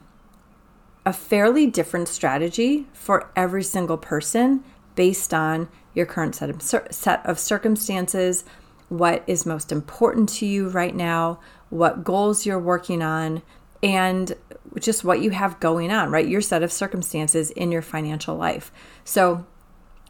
a 1.06 1.14
fairly 1.14 1.66
different 1.66 2.08
strategy 2.08 2.88
for 2.94 3.32
every 3.36 3.64
single 3.64 3.98
person 3.98 4.64
based 4.96 5.34
on 5.34 5.68
your 5.94 6.06
current 6.06 6.36
set 6.36 6.50
of, 6.50 6.62
set 6.62 7.26
of 7.26 7.40
circumstances, 7.40 8.44
what 8.90 9.24
is 9.28 9.46
most 9.46 9.72
important 9.72 10.30
to 10.30 10.46
you 10.46 10.70
right 10.70 10.96
now, 10.96 11.40
what 11.70 12.04
goals 12.04 12.46
you're 12.46 12.60
working 12.60 13.02
on, 13.02 13.42
and 13.82 14.34
just 14.80 15.04
what 15.04 15.22
you 15.22 15.32
have 15.32 15.60
going 15.60 15.92
on, 15.92 16.12
right? 16.12 16.28
Your 16.28 16.42
set 16.42 16.64
of 16.64 16.72
circumstances 16.72 17.52
in 17.52 17.72
your 17.72 17.82
financial 17.82 18.36
life. 18.36 18.72
So 19.04 19.46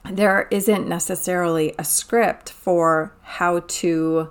there 0.09 0.47
isn't 0.51 0.87
necessarily 0.87 1.75
a 1.77 1.83
script 1.83 2.49
for 2.49 3.13
how 3.21 3.59
to, 3.59 4.29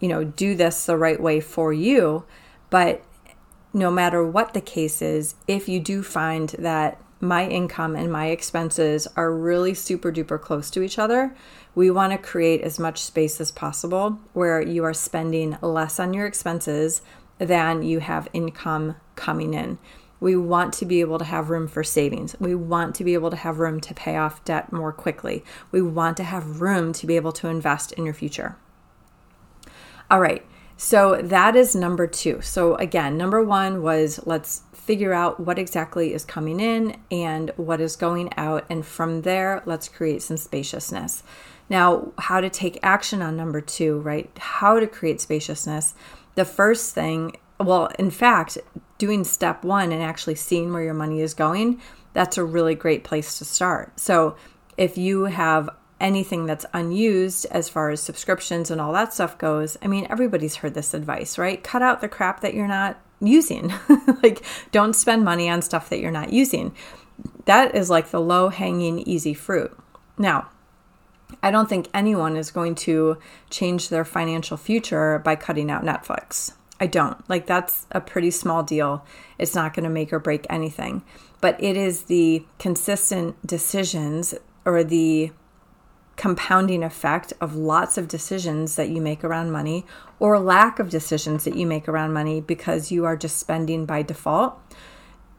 you 0.00 0.08
know, 0.08 0.24
do 0.24 0.54
this 0.54 0.86
the 0.86 0.96
right 0.96 1.20
way 1.20 1.40
for 1.40 1.72
you, 1.72 2.24
but 2.70 3.04
no 3.72 3.90
matter 3.90 4.26
what 4.26 4.54
the 4.54 4.60
case 4.60 5.00
is, 5.00 5.34
if 5.46 5.68
you 5.68 5.80
do 5.80 6.02
find 6.02 6.50
that 6.58 7.00
my 7.20 7.46
income 7.46 7.94
and 7.94 8.10
my 8.10 8.26
expenses 8.26 9.06
are 9.16 9.32
really 9.32 9.74
super 9.74 10.10
duper 10.12 10.40
close 10.40 10.70
to 10.70 10.82
each 10.82 10.98
other, 10.98 11.34
we 11.74 11.90
want 11.90 12.12
to 12.12 12.18
create 12.18 12.60
as 12.62 12.78
much 12.78 13.00
space 13.00 13.40
as 13.40 13.52
possible 13.52 14.18
where 14.32 14.60
you 14.60 14.84
are 14.84 14.92
spending 14.92 15.56
less 15.62 16.00
on 16.00 16.12
your 16.12 16.26
expenses 16.26 17.00
than 17.38 17.82
you 17.82 18.00
have 18.00 18.28
income 18.32 18.96
coming 19.16 19.54
in. 19.54 19.78
We 20.20 20.36
want 20.36 20.72
to 20.74 20.84
be 20.84 21.00
able 21.00 21.18
to 21.18 21.24
have 21.24 21.50
room 21.50 21.66
for 21.66 21.82
savings. 21.82 22.36
We 22.38 22.54
want 22.54 22.94
to 22.96 23.04
be 23.04 23.14
able 23.14 23.30
to 23.30 23.36
have 23.36 23.58
room 23.58 23.80
to 23.80 23.94
pay 23.94 24.16
off 24.16 24.44
debt 24.44 24.72
more 24.72 24.92
quickly. 24.92 25.44
We 25.72 25.82
want 25.82 26.16
to 26.18 26.24
have 26.24 26.60
room 26.60 26.92
to 26.92 27.06
be 27.06 27.16
able 27.16 27.32
to 27.32 27.48
invest 27.48 27.92
in 27.92 28.04
your 28.04 28.14
future. 28.14 28.56
All 30.10 30.20
right, 30.20 30.44
so 30.76 31.20
that 31.22 31.56
is 31.56 31.74
number 31.74 32.06
two. 32.06 32.40
So, 32.40 32.74
again, 32.76 33.16
number 33.16 33.42
one 33.42 33.82
was 33.82 34.20
let's 34.24 34.62
figure 34.72 35.12
out 35.12 35.38
what 35.38 35.58
exactly 35.58 36.12
is 36.12 36.24
coming 36.24 36.58
in 36.58 36.96
and 37.10 37.52
what 37.56 37.80
is 37.80 37.94
going 37.94 38.30
out. 38.36 38.64
And 38.68 38.84
from 38.84 39.22
there, 39.22 39.62
let's 39.64 39.88
create 39.88 40.22
some 40.22 40.36
spaciousness. 40.36 41.22
Now, 41.68 42.12
how 42.18 42.40
to 42.40 42.50
take 42.50 42.78
action 42.82 43.22
on 43.22 43.36
number 43.36 43.60
two, 43.60 44.00
right? 44.00 44.30
How 44.36 44.80
to 44.80 44.86
create 44.86 45.20
spaciousness. 45.20 45.94
The 46.34 46.44
first 46.44 46.94
thing, 46.94 47.36
well, 47.58 47.88
in 47.98 48.10
fact, 48.10 48.58
doing 48.98 49.24
step 49.24 49.64
one 49.64 49.92
and 49.92 50.02
actually 50.02 50.34
seeing 50.34 50.72
where 50.72 50.82
your 50.82 50.94
money 50.94 51.20
is 51.20 51.34
going, 51.34 51.80
that's 52.12 52.38
a 52.38 52.44
really 52.44 52.74
great 52.74 53.04
place 53.04 53.38
to 53.38 53.44
start. 53.44 53.98
So, 53.98 54.36
if 54.76 54.96
you 54.96 55.24
have 55.24 55.68
anything 56.00 56.46
that's 56.46 56.66
unused 56.72 57.46
as 57.50 57.68
far 57.68 57.90
as 57.90 58.02
subscriptions 58.02 58.70
and 58.70 58.80
all 58.80 58.92
that 58.92 59.12
stuff 59.12 59.38
goes, 59.38 59.78
I 59.82 59.86
mean, 59.86 60.06
everybody's 60.10 60.56
heard 60.56 60.74
this 60.74 60.94
advice, 60.94 61.38
right? 61.38 61.62
Cut 61.62 61.82
out 61.82 62.00
the 62.00 62.08
crap 62.08 62.40
that 62.40 62.54
you're 62.54 62.66
not 62.66 63.00
using. 63.20 63.72
like, 64.22 64.44
don't 64.72 64.94
spend 64.94 65.24
money 65.24 65.48
on 65.48 65.62
stuff 65.62 65.88
that 65.90 66.00
you're 66.00 66.10
not 66.10 66.32
using. 66.32 66.74
That 67.44 67.74
is 67.74 67.88
like 67.88 68.10
the 68.10 68.20
low 68.20 68.48
hanging, 68.48 69.00
easy 69.00 69.34
fruit. 69.34 69.76
Now, 70.18 70.48
I 71.42 71.50
don't 71.50 71.68
think 71.68 71.88
anyone 71.92 72.36
is 72.36 72.50
going 72.50 72.74
to 72.76 73.18
change 73.50 73.88
their 73.88 74.04
financial 74.04 74.56
future 74.56 75.18
by 75.18 75.36
cutting 75.36 75.70
out 75.70 75.82
Netflix. 75.82 76.52
I 76.78 76.86
don't. 76.86 77.28
Like, 77.28 77.46
that's 77.46 77.86
a 77.90 78.00
pretty 78.00 78.30
small 78.30 78.62
deal. 78.62 79.04
It's 79.38 79.54
not 79.54 79.74
going 79.74 79.84
to 79.84 79.90
make 79.90 80.12
or 80.12 80.18
break 80.18 80.46
anything. 80.48 81.02
But 81.40 81.62
it 81.62 81.76
is 81.76 82.04
the 82.04 82.44
consistent 82.58 83.44
decisions 83.46 84.34
or 84.64 84.84
the 84.84 85.32
compounding 86.16 86.82
effect 86.82 87.32
of 87.40 87.56
lots 87.56 87.98
of 87.98 88.06
decisions 88.06 88.76
that 88.76 88.88
you 88.88 89.00
make 89.00 89.24
around 89.24 89.50
money 89.50 89.84
or 90.18 90.38
lack 90.38 90.78
of 90.78 90.90
decisions 90.90 91.44
that 91.44 91.56
you 91.56 91.66
make 91.66 91.88
around 91.88 92.12
money 92.12 92.40
because 92.40 92.92
you 92.92 93.04
are 93.04 93.16
just 93.16 93.38
spending 93.38 93.86
by 93.86 94.02
default 94.02 94.56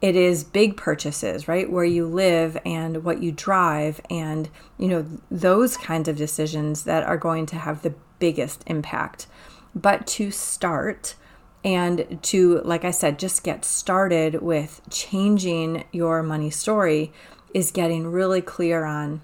it 0.04 0.18
is 0.18 0.44
big 0.44 0.76
purchases, 0.76 1.48
right? 1.48 1.72
Where 1.72 1.86
you 1.86 2.06
live 2.06 2.58
and 2.66 3.06
what 3.06 3.24
you 3.24 3.32
drive 3.32 4.02
and, 4.10 4.50
you 4.78 4.90
know, 4.90 5.06
those 5.32 5.78
kinds 5.78 6.10
of 6.10 6.18
decisions 6.18 6.84
that 6.84 7.04
are 7.04 7.16
going 7.16 7.46
to 7.48 7.56
have 7.56 7.84
the 7.84 7.94
biggest 8.20 8.66
impact. 8.68 9.28
But 9.74 10.06
to 10.08 10.30
start 10.30 11.16
and 11.64 12.20
to, 12.24 12.60
like 12.66 12.84
I 12.84 12.92
said, 12.92 13.18
just 13.18 13.46
get 13.46 13.64
started 13.64 14.42
with 14.42 14.82
changing 14.90 15.86
your 15.94 16.22
money 16.22 16.50
story 16.50 17.14
is 17.54 17.72
getting 17.72 18.06
really 18.06 18.42
clear 18.42 18.84
on 18.84 19.22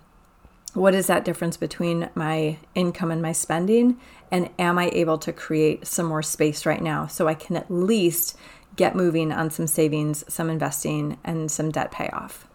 what 0.75 0.93
is 0.93 1.07
that 1.07 1.25
difference 1.25 1.57
between 1.57 2.09
my 2.15 2.57
income 2.73 3.11
and 3.11 3.21
my 3.21 3.31
spending 3.31 3.99
and 4.31 4.47
am 4.59 4.77
i 4.77 4.89
able 4.89 5.17
to 5.17 5.33
create 5.33 5.87
some 5.87 6.05
more 6.05 6.21
space 6.21 6.63
right 6.63 6.83
now 6.83 7.07
so 7.07 7.27
i 7.27 7.33
can 7.33 7.55
at 7.55 7.71
least 7.71 8.37
get 8.79 8.95
moving 8.95 9.29
on 9.29 9.51
some 9.51 9.67
savings, 9.67 10.23
some 10.29 10.49
investing, 10.49 11.17
and 11.25 11.51
some 11.51 11.69
debt 11.69 11.91
payoff. 11.91 12.47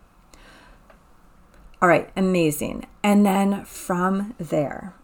All 1.82 1.88
right, 1.88 2.10
amazing. 2.16 2.86
And 3.02 3.26
then 3.26 3.66
from 3.66 4.34
there, 4.38 4.94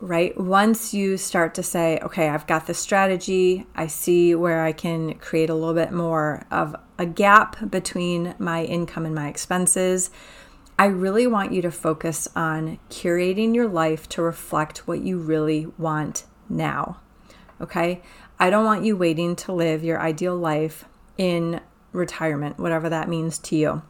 right, 0.00 0.36
once 0.36 0.92
you 0.92 1.16
start 1.16 1.54
to 1.54 1.62
say, 1.62 2.00
okay, 2.02 2.28
I've 2.28 2.48
got 2.48 2.66
this 2.66 2.80
strategy, 2.80 3.64
I 3.76 3.86
see 3.86 4.34
where 4.34 4.64
I 4.64 4.72
can 4.72 5.14
create 5.20 5.50
a 5.50 5.54
little 5.54 5.72
bit 5.72 5.92
more 5.92 6.44
of 6.50 6.74
a 6.98 7.06
gap 7.06 7.70
between 7.70 8.34
my 8.40 8.64
income 8.64 9.06
and 9.06 9.14
my 9.14 9.28
expenses. 9.28 10.10
I 10.76 10.86
really 10.86 11.28
want 11.28 11.52
you 11.52 11.62
to 11.62 11.70
focus 11.70 12.26
on 12.34 12.80
curating 12.90 13.54
your 13.54 13.68
life 13.68 14.08
to 14.08 14.22
reflect 14.22 14.88
what 14.88 14.98
you 14.98 15.16
really 15.16 15.66
want 15.78 16.24
now. 16.48 16.98
Okay. 17.60 18.02
I 18.40 18.48
don't 18.48 18.64
want 18.64 18.84
you 18.86 18.96
waiting 18.96 19.36
to 19.36 19.52
live 19.52 19.84
your 19.84 20.00
ideal 20.00 20.34
life 20.34 20.86
in 21.18 21.60
retirement, 21.92 22.58
whatever 22.58 22.88
that 22.88 23.06
means 23.06 23.38
to 23.38 23.54
you. 23.54 23.82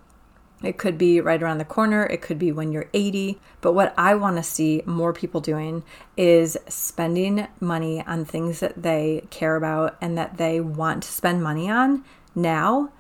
It 0.60 0.76
could 0.76 0.98
be 0.98 1.20
right 1.20 1.40
around 1.40 1.58
the 1.58 1.64
corner, 1.64 2.04
it 2.04 2.20
could 2.20 2.36
be 2.36 2.50
when 2.50 2.72
you're 2.72 2.90
80. 2.92 3.38
But 3.60 3.74
what 3.74 3.94
I 3.96 4.16
want 4.16 4.38
to 4.38 4.42
see 4.42 4.82
more 4.84 5.12
people 5.12 5.40
doing 5.40 5.84
is 6.16 6.58
spending 6.68 7.46
money 7.60 8.04
on 8.04 8.24
things 8.24 8.58
that 8.58 8.82
they 8.82 9.22
care 9.30 9.54
about 9.54 9.96
and 10.00 10.18
that 10.18 10.36
they 10.36 10.60
want 10.60 11.04
to 11.04 11.12
spend 11.12 11.44
money 11.44 11.70
on 11.70 12.04
now 12.34 12.90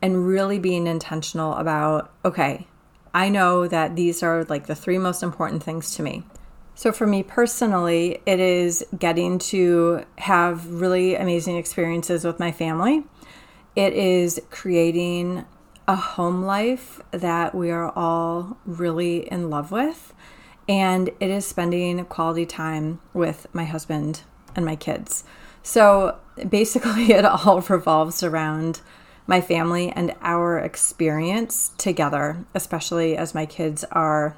and 0.00 0.28
really 0.28 0.60
being 0.60 0.86
intentional 0.86 1.54
about 1.56 2.12
okay, 2.24 2.68
I 3.12 3.28
know 3.28 3.66
that 3.66 3.96
these 3.96 4.22
are 4.22 4.44
like 4.44 4.68
the 4.68 4.76
three 4.76 4.96
most 4.96 5.24
important 5.24 5.64
things 5.64 5.96
to 5.96 6.04
me. 6.04 6.22
So, 6.80 6.92
for 6.92 7.06
me 7.06 7.22
personally, 7.22 8.22
it 8.24 8.40
is 8.40 8.82
getting 8.98 9.38
to 9.50 10.02
have 10.16 10.66
really 10.66 11.14
amazing 11.14 11.58
experiences 11.58 12.24
with 12.24 12.40
my 12.40 12.52
family. 12.52 13.04
It 13.76 13.92
is 13.92 14.40
creating 14.48 15.44
a 15.86 15.94
home 15.94 16.42
life 16.42 17.02
that 17.10 17.54
we 17.54 17.70
are 17.70 17.90
all 17.90 18.56
really 18.64 19.30
in 19.30 19.50
love 19.50 19.70
with. 19.70 20.14
And 20.70 21.10
it 21.20 21.28
is 21.28 21.44
spending 21.44 22.02
quality 22.06 22.46
time 22.46 23.02
with 23.12 23.46
my 23.52 23.64
husband 23.66 24.22
and 24.56 24.64
my 24.64 24.74
kids. 24.74 25.22
So, 25.62 26.16
basically, 26.48 27.12
it 27.12 27.26
all 27.26 27.60
revolves 27.60 28.22
around 28.22 28.80
my 29.26 29.42
family 29.42 29.90
and 29.90 30.14
our 30.22 30.58
experience 30.58 31.72
together, 31.76 32.46
especially 32.54 33.18
as 33.18 33.34
my 33.34 33.44
kids 33.44 33.84
are 33.92 34.34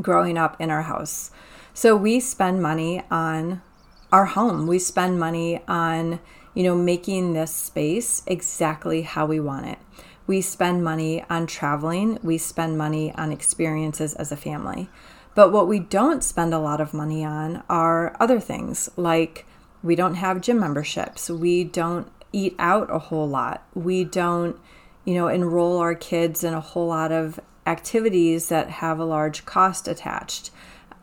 growing 0.00 0.38
up 0.38 0.60
in 0.60 0.70
our 0.70 0.82
house. 0.82 1.30
So 1.74 1.96
we 1.96 2.20
spend 2.20 2.62
money 2.62 3.02
on 3.10 3.62
our 4.10 4.26
home. 4.26 4.66
We 4.66 4.78
spend 4.78 5.18
money 5.18 5.62
on, 5.66 6.20
you 6.54 6.62
know, 6.62 6.76
making 6.76 7.32
this 7.32 7.54
space 7.54 8.22
exactly 8.26 9.02
how 9.02 9.26
we 9.26 9.40
want 9.40 9.66
it. 9.66 9.78
We 10.26 10.40
spend 10.40 10.84
money 10.84 11.24
on 11.28 11.46
traveling, 11.46 12.18
we 12.22 12.38
spend 12.38 12.78
money 12.78 13.12
on 13.14 13.32
experiences 13.32 14.14
as 14.14 14.30
a 14.30 14.36
family. 14.36 14.88
But 15.34 15.50
what 15.50 15.66
we 15.66 15.78
don't 15.80 16.22
spend 16.22 16.54
a 16.54 16.58
lot 16.58 16.80
of 16.80 16.94
money 16.94 17.24
on 17.24 17.62
are 17.68 18.16
other 18.20 18.38
things 18.38 18.88
like 18.96 19.46
we 19.82 19.96
don't 19.96 20.14
have 20.14 20.40
gym 20.40 20.60
memberships, 20.60 21.28
we 21.28 21.64
don't 21.64 22.06
eat 22.32 22.54
out 22.58 22.94
a 22.94 22.98
whole 22.98 23.28
lot, 23.28 23.66
we 23.74 24.04
don't, 24.04 24.56
you 25.04 25.14
know, 25.14 25.26
enroll 25.26 25.78
our 25.78 25.94
kids 25.94 26.44
in 26.44 26.54
a 26.54 26.60
whole 26.60 26.88
lot 26.88 27.10
of 27.10 27.40
activities 27.66 28.48
that 28.48 28.70
have 28.70 28.98
a 28.98 29.04
large 29.04 29.44
cost 29.44 29.88
attached. 29.88 30.50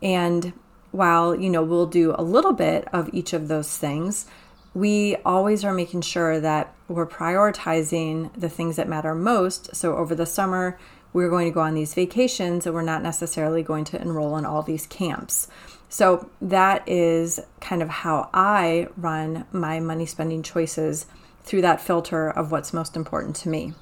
And 0.02 0.52
while, 0.90 1.34
you 1.34 1.50
know, 1.50 1.62
we'll 1.62 1.86
do 1.86 2.14
a 2.18 2.22
little 2.22 2.52
bit 2.52 2.86
of 2.92 3.08
each 3.12 3.32
of 3.32 3.48
those 3.48 3.76
things, 3.76 4.26
we 4.74 5.16
always 5.24 5.64
are 5.64 5.74
making 5.74 6.02
sure 6.02 6.40
that 6.40 6.74
we're 6.88 7.06
prioritizing 7.06 8.32
the 8.38 8.48
things 8.48 8.76
that 8.76 8.88
matter 8.88 9.14
most. 9.14 9.74
So 9.74 9.96
over 9.96 10.14
the 10.14 10.26
summer, 10.26 10.78
we're 11.12 11.30
going 11.30 11.48
to 11.48 11.54
go 11.54 11.60
on 11.60 11.74
these 11.74 11.94
vacations 11.94 12.66
and 12.66 12.74
we're 12.74 12.82
not 12.82 13.02
necessarily 13.02 13.62
going 13.62 13.84
to 13.86 14.00
enroll 14.00 14.36
in 14.36 14.44
all 14.44 14.62
these 14.62 14.86
camps. 14.86 15.48
So 15.88 16.30
that 16.40 16.88
is 16.88 17.40
kind 17.60 17.82
of 17.82 17.88
how 17.88 18.30
I 18.32 18.88
run 18.96 19.44
my 19.50 19.80
money 19.80 20.06
spending 20.06 20.42
choices 20.42 21.06
through 21.42 21.62
that 21.62 21.80
filter 21.80 22.30
of 22.30 22.52
what's 22.52 22.72
most 22.72 22.96
important 22.96 23.34
to 23.36 23.48
me. 23.48 23.72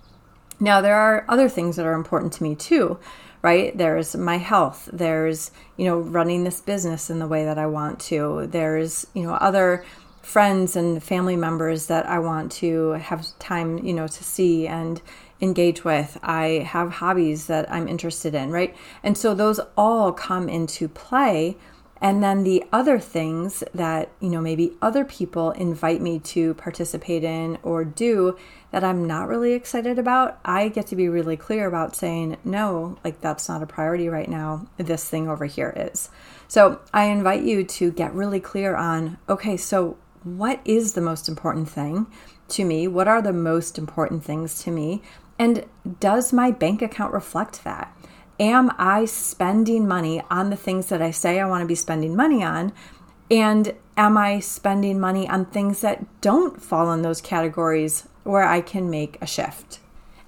Now, 0.61 0.81
there 0.81 0.97
are 0.97 1.25
other 1.29 1.49
things 1.49 1.77
that 1.77 1.87
are 1.87 1.93
important 1.93 2.33
to 2.35 2.43
me 2.43 2.55
too, 2.55 2.99
right? 3.43 3.77
There's 3.77 4.17
my 4.17 4.39
health. 4.39 4.89
There's, 4.93 5.51
you 5.77 5.85
know, 5.85 5.99
running 5.99 6.45
this 6.45 6.61
business 6.61 7.11
in 7.11 7.19
the 7.19 7.29
way 7.29 7.45
that 7.45 7.59
I 7.59 7.67
want 7.67 8.01
to. 8.01 8.47
There's, 8.49 9.07
you 9.15 9.23
know, 9.23 9.35
other 9.35 9.85
friends 10.23 10.77
and 10.77 11.03
family 11.03 11.37
members 11.37 11.87
that 11.87 12.07
I 12.07 12.19
want 12.19 12.53
to 12.53 12.91
have 12.91 13.27
time, 13.39 13.79
you 13.79 13.95
know, 13.95 14.07
to 14.07 14.25
see 14.25 14.67
and 14.67 15.01
engage 15.41 15.85
with. 15.85 16.19
I 16.23 16.67
have 16.69 16.91
hobbies 16.95 17.47
that 17.47 17.71
I'm 17.73 17.89
interested 17.89 18.35
in, 18.35 18.51
right? 18.51 18.77
And 19.03 19.17
so 19.17 19.35
those 19.35 19.61
all 19.77 20.13
come 20.13 20.49
into 20.49 20.89
play. 20.89 21.57
And 22.01 22.23
then 22.23 22.45
the 22.45 22.65
other 22.73 22.99
things 22.99 23.65
that, 23.75 24.11
you 24.21 24.29
know, 24.29 24.41
maybe 24.41 24.77
other 24.81 25.05
people 25.05 25.51
invite 25.53 26.01
me 26.01 26.21
to 26.21 26.55
participate 26.55 27.25
in 27.25 27.59
or 27.63 27.85
do 27.85 28.37
that 28.71 28.85
I'm 28.85 29.07
not 29.07 29.29
really 29.29 29.53
excited 29.53 29.99
about, 29.99 30.39
I 30.45 30.69
get 30.69 30.87
to 30.89 30.97
be 30.97 31.09
really 31.09 31.37
clear 31.37 31.67
about 31.67 31.97
saying, 31.97 32.37
no, 32.45 32.99
like 33.03 33.21
that's 33.21 33.49
not 33.49 33.63
a 33.63 33.67
priority 33.67 34.09
right 34.09 34.29
now. 34.29 34.69
This 34.77 35.09
thing 35.09 35.29
over 35.29 35.47
here 35.47 35.73
is. 35.77 36.11
So 36.47 36.81
I 36.93 37.05
invite 37.05 37.43
you 37.43 37.65
to 37.65 37.91
get 37.91 38.15
really 38.15 38.41
clear 38.41 38.77
on, 38.77 39.19
okay, 39.29 39.57
so 39.57 39.97
what 40.23 40.61
is 40.65 40.93
the 40.93 41.01
most 41.01 41.29
important 41.29 41.69
thing 41.69 42.07
to 42.49 42.65
me? 42.65 42.87
What 42.87 43.09
are 43.09 43.23
the 43.23 43.33
most 43.33 43.79
important 43.79 44.25
things 44.25 44.63
to 44.63 44.71
me? 44.71 45.03
And 45.39 45.65
does 46.01 46.33
my 46.33 46.51
bank 46.51 46.83
account 46.83 47.13
reflect 47.13 47.65
that? 47.65 47.95
Am 48.41 48.71
I 48.79 49.05
spending 49.05 49.89
money 49.89 50.23
on 50.31 50.51
the 50.51 50.57
things 50.57 50.87
that 50.87 51.03
I 51.03 51.11
say 51.11 51.41
I 51.41 51.47
want 51.47 51.63
to 51.63 51.67
be 51.67 51.75
spending 51.75 52.15
money 52.15 52.43
on? 52.43 52.73
And 53.31 53.75
am 53.97 54.17
I 54.17 54.41
spending 54.41 55.01
money 55.01 55.29
on 55.29 55.47
things 55.47 55.81
that 55.81 56.21
don't 56.21 56.63
fall 56.63 56.93
in 56.93 57.03
those 57.03 57.21
categories 57.21 58.09
where 58.23 58.45
I 58.45 58.61
can 58.61 58.89
make 58.89 59.19
a 59.21 59.27
shift? 59.27 59.81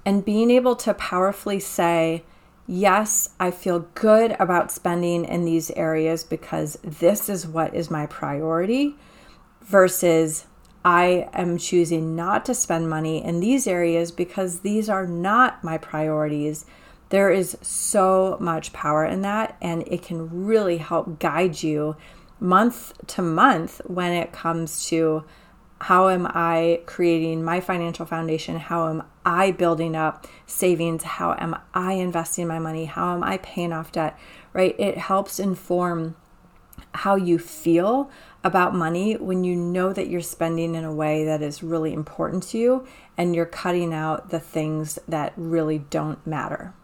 And 0.05 0.25
being 0.25 0.51
able 0.51 0.75
to 0.77 0.95
powerfully 0.95 1.61
say, 1.61 2.25
yes, 2.67 3.31
I 3.39 3.51
feel 3.51 3.81
good 3.95 4.37
about 4.41 4.73
spending 4.73 5.25
in 5.25 5.45
these 5.45 5.71
areas 5.73 6.25
because 6.25 6.79
this 6.83 7.29
is 7.29 7.47
what 7.47 7.75
is 7.75 7.91
my 7.91 8.07
priority 8.07 8.97
versus 9.63 10.47
I 10.85 11.29
am 11.33 11.59
choosing 11.59 12.17
not 12.17 12.45
to 12.47 12.55
spend 12.55 12.89
money 12.89 13.23
in 13.23 13.41
these 13.41 13.67
areas 13.67 14.11
because 14.11 14.61
these 14.61 14.89
are 14.89 15.07
not 15.07 15.63
my 15.63 15.79
priorities. 15.79 16.65
There 17.11 17.31
is 17.31 17.57
so 17.61 18.37
much 18.41 18.73
power 18.73 19.05
in 19.05 19.23
that, 19.23 19.57
and 19.61 19.87
it 19.87 20.03
can 20.03 20.45
really 20.47 20.79
help 20.79 21.19
guide 21.19 21.63
you 21.63 21.97
month 22.39 22.93
to 23.09 23.23
month 23.23 23.81
when 23.85 24.13
it 24.13 24.33
comes 24.33 24.87
to 24.87 25.25
how 25.83 26.09
am 26.11 26.27
I 26.27 26.83
creating 26.87 27.43
my 27.43 27.61
financial 27.61 28.05
foundation? 28.05 28.57
How 28.57 28.89
am 28.89 29.03
I 29.25 29.51
building 29.51 29.97
up 29.97 30.27
savings? 30.47 31.03
How 31.03 31.35
am 31.39 31.57
I 31.73 31.95
investing 31.95 32.47
my 32.47 32.59
money? 32.59 32.85
How 32.85 33.15
am 33.15 33.25
I 33.25 33.39
paying 33.39 33.73
off 33.73 33.91
debt? 33.91 34.19
Right? 34.53 34.79
It 34.79 34.99
helps 34.99 35.39
inform 35.39 36.17
how 36.93 37.17
you 37.17 37.39
feel 37.39 38.11
about 38.45 38.75
money 38.75 39.15
when 39.17 39.43
you 39.43 39.57
know 39.57 39.93
that 39.93 40.09
you're 40.09 40.21
spending 40.21 40.75
in 40.75 40.85
a 40.85 40.95
way 40.95 41.25
that 41.25 41.43
is 41.43 41.63
really 41.63 41.93
important 41.93 42.43
to 42.43 42.59
you 42.59 42.87
and 43.17 43.35
you're 43.35 43.47
cutting 43.47 43.93
out 43.93 44.31
the 44.31 44.41
things 44.41 44.99
that 45.09 45.33
really 45.37 45.79
don't 45.79 46.25
matter. 46.27 46.75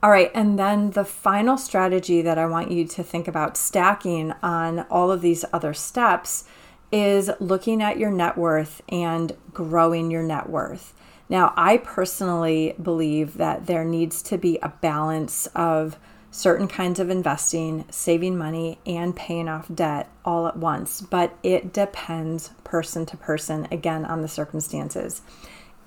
All 0.00 0.10
right, 0.10 0.30
and 0.32 0.56
then 0.56 0.90
the 0.90 1.04
final 1.04 1.58
strategy 1.58 2.22
that 2.22 2.38
I 2.38 2.46
want 2.46 2.70
you 2.70 2.86
to 2.86 3.02
think 3.02 3.26
about 3.26 3.56
stacking 3.56 4.32
on 4.44 4.86
all 4.90 5.10
of 5.10 5.22
these 5.22 5.44
other 5.52 5.74
steps 5.74 6.44
is 6.92 7.30
looking 7.40 7.82
at 7.82 7.98
your 7.98 8.12
net 8.12 8.38
worth 8.38 8.80
and 8.88 9.36
growing 9.52 10.08
your 10.10 10.22
net 10.22 10.48
worth. 10.48 10.94
Now, 11.28 11.52
I 11.56 11.78
personally 11.78 12.76
believe 12.80 13.38
that 13.38 13.66
there 13.66 13.84
needs 13.84 14.22
to 14.22 14.38
be 14.38 14.58
a 14.62 14.68
balance 14.68 15.48
of 15.48 15.98
certain 16.30 16.68
kinds 16.68 17.00
of 17.00 17.10
investing, 17.10 17.84
saving 17.90 18.38
money, 18.38 18.78
and 18.86 19.16
paying 19.16 19.48
off 19.48 19.66
debt 19.74 20.08
all 20.24 20.46
at 20.46 20.56
once, 20.56 21.00
but 21.00 21.36
it 21.42 21.72
depends 21.72 22.50
person 22.62 23.04
to 23.06 23.16
person, 23.16 23.66
again, 23.72 24.04
on 24.04 24.22
the 24.22 24.28
circumstances. 24.28 25.22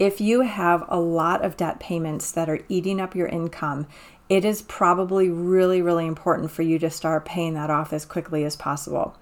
If 0.01 0.19
you 0.19 0.41
have 0.41 0.83
a 0.87 0.99
lot 0.99 1.45
of 1.45 1.57
debt 1.57 1.79
payments 1.79 2.31
that 2.31 2.49
are 2.49 2.61
eating 2.67 2.99
up 2.99 3.13
your 3.13 3.27
income, 3.27 3.85
it 4.29 4.43
is 4.43 4.63
probably 4.63 5.29
really, 5.29 5.79
really 5.79 6.07
important 6.07 6.49
for 6.49 6.63
you 6.63 6.79
to 6.79 6.89
start 6.89 7.23
paying 7.23 7.53
that 7.53 7.69
off 7.69 7.93
as 7.93 8.03
quickly 8.03 8.43
as 8.43 8.55
possible. 8.55 9.15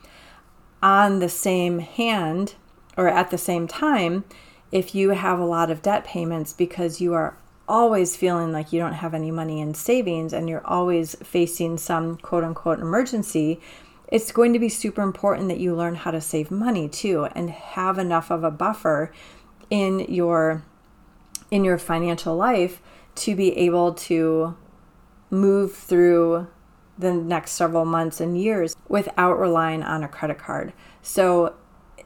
On 0.82 1.20
the 1.20 1.28
same 1.28 1.80
hand, 1.80 2.56
or 2.96 3.10
at 3.10 3.30
the 3.30 3.38
same 3.38 3.68
time, 3.68 4.24
if 4.72 4.96
you 4.96 5.10
have 5.10 5.38
a 5.38 5.46
lot 5.46 5.70
of 5.70 5.82
debt 5.82 6.06
payments 6.06 6.54
because 6.54 7.02
you 7.02 7.14
are 7.14 7.36
always 7.68 8.16
feeling 8.16 8.54
like 8.54 8.72
you 8.72 8.80
don't 8.80 8.94
have 8.94 9.14
any 9.14 9.32
money 9.32 9.60
in 9.60 9.74
savings 9.74 10.32
and 10.32 10.48
you're 10.48 10.66
always 10.66 11.14
facing 11.16 11.78
some 11.78 12.16
quote 12.20 12.46
unquote 12.46 12.80
emergency, 12.80 13.60
it's 14.08 14.32
going 14.32 14.54
to 14.54 14.60
be 14.60 14.70
super 14.70 15.02
important 15.02 15.50
that 15.50 15.60
you 15.60 15.76
learn 15.76 15.96
how 15.96 16.12
to 16.12 16.22
save 16.22 16.50
money 16.50 16.88
too 16.88 17.26
and 17.36 17.50
have 17.50 17.98
enough 17.98 18.32
of 18.32 18.46
a 18.46 18.50
buffer 18.50 19.12
in 19.70 20.00
your 20.08 20.64
in 21.52 21.64
your 21.64 21.78
financial 21.78 22.36
life 22.36 22.82
to 23.16 23.36
be 23.36 23.58
able 23.58 23.94
to 23.94 24.56
move 25.30 25.76
through 25.76 26.48
the 26.98 27.14
next 27.14 27.52
several 27.52 27.86
months 27.86 28.20
and 28.20 28.40
years 28.40 28.76
without 28.88 29.40
relying 29.40 29.84
on 29.84 30.04
a 30.04 30.08
credit 30.08 30.38
card. 30.38 30.74
So 31.02 31.56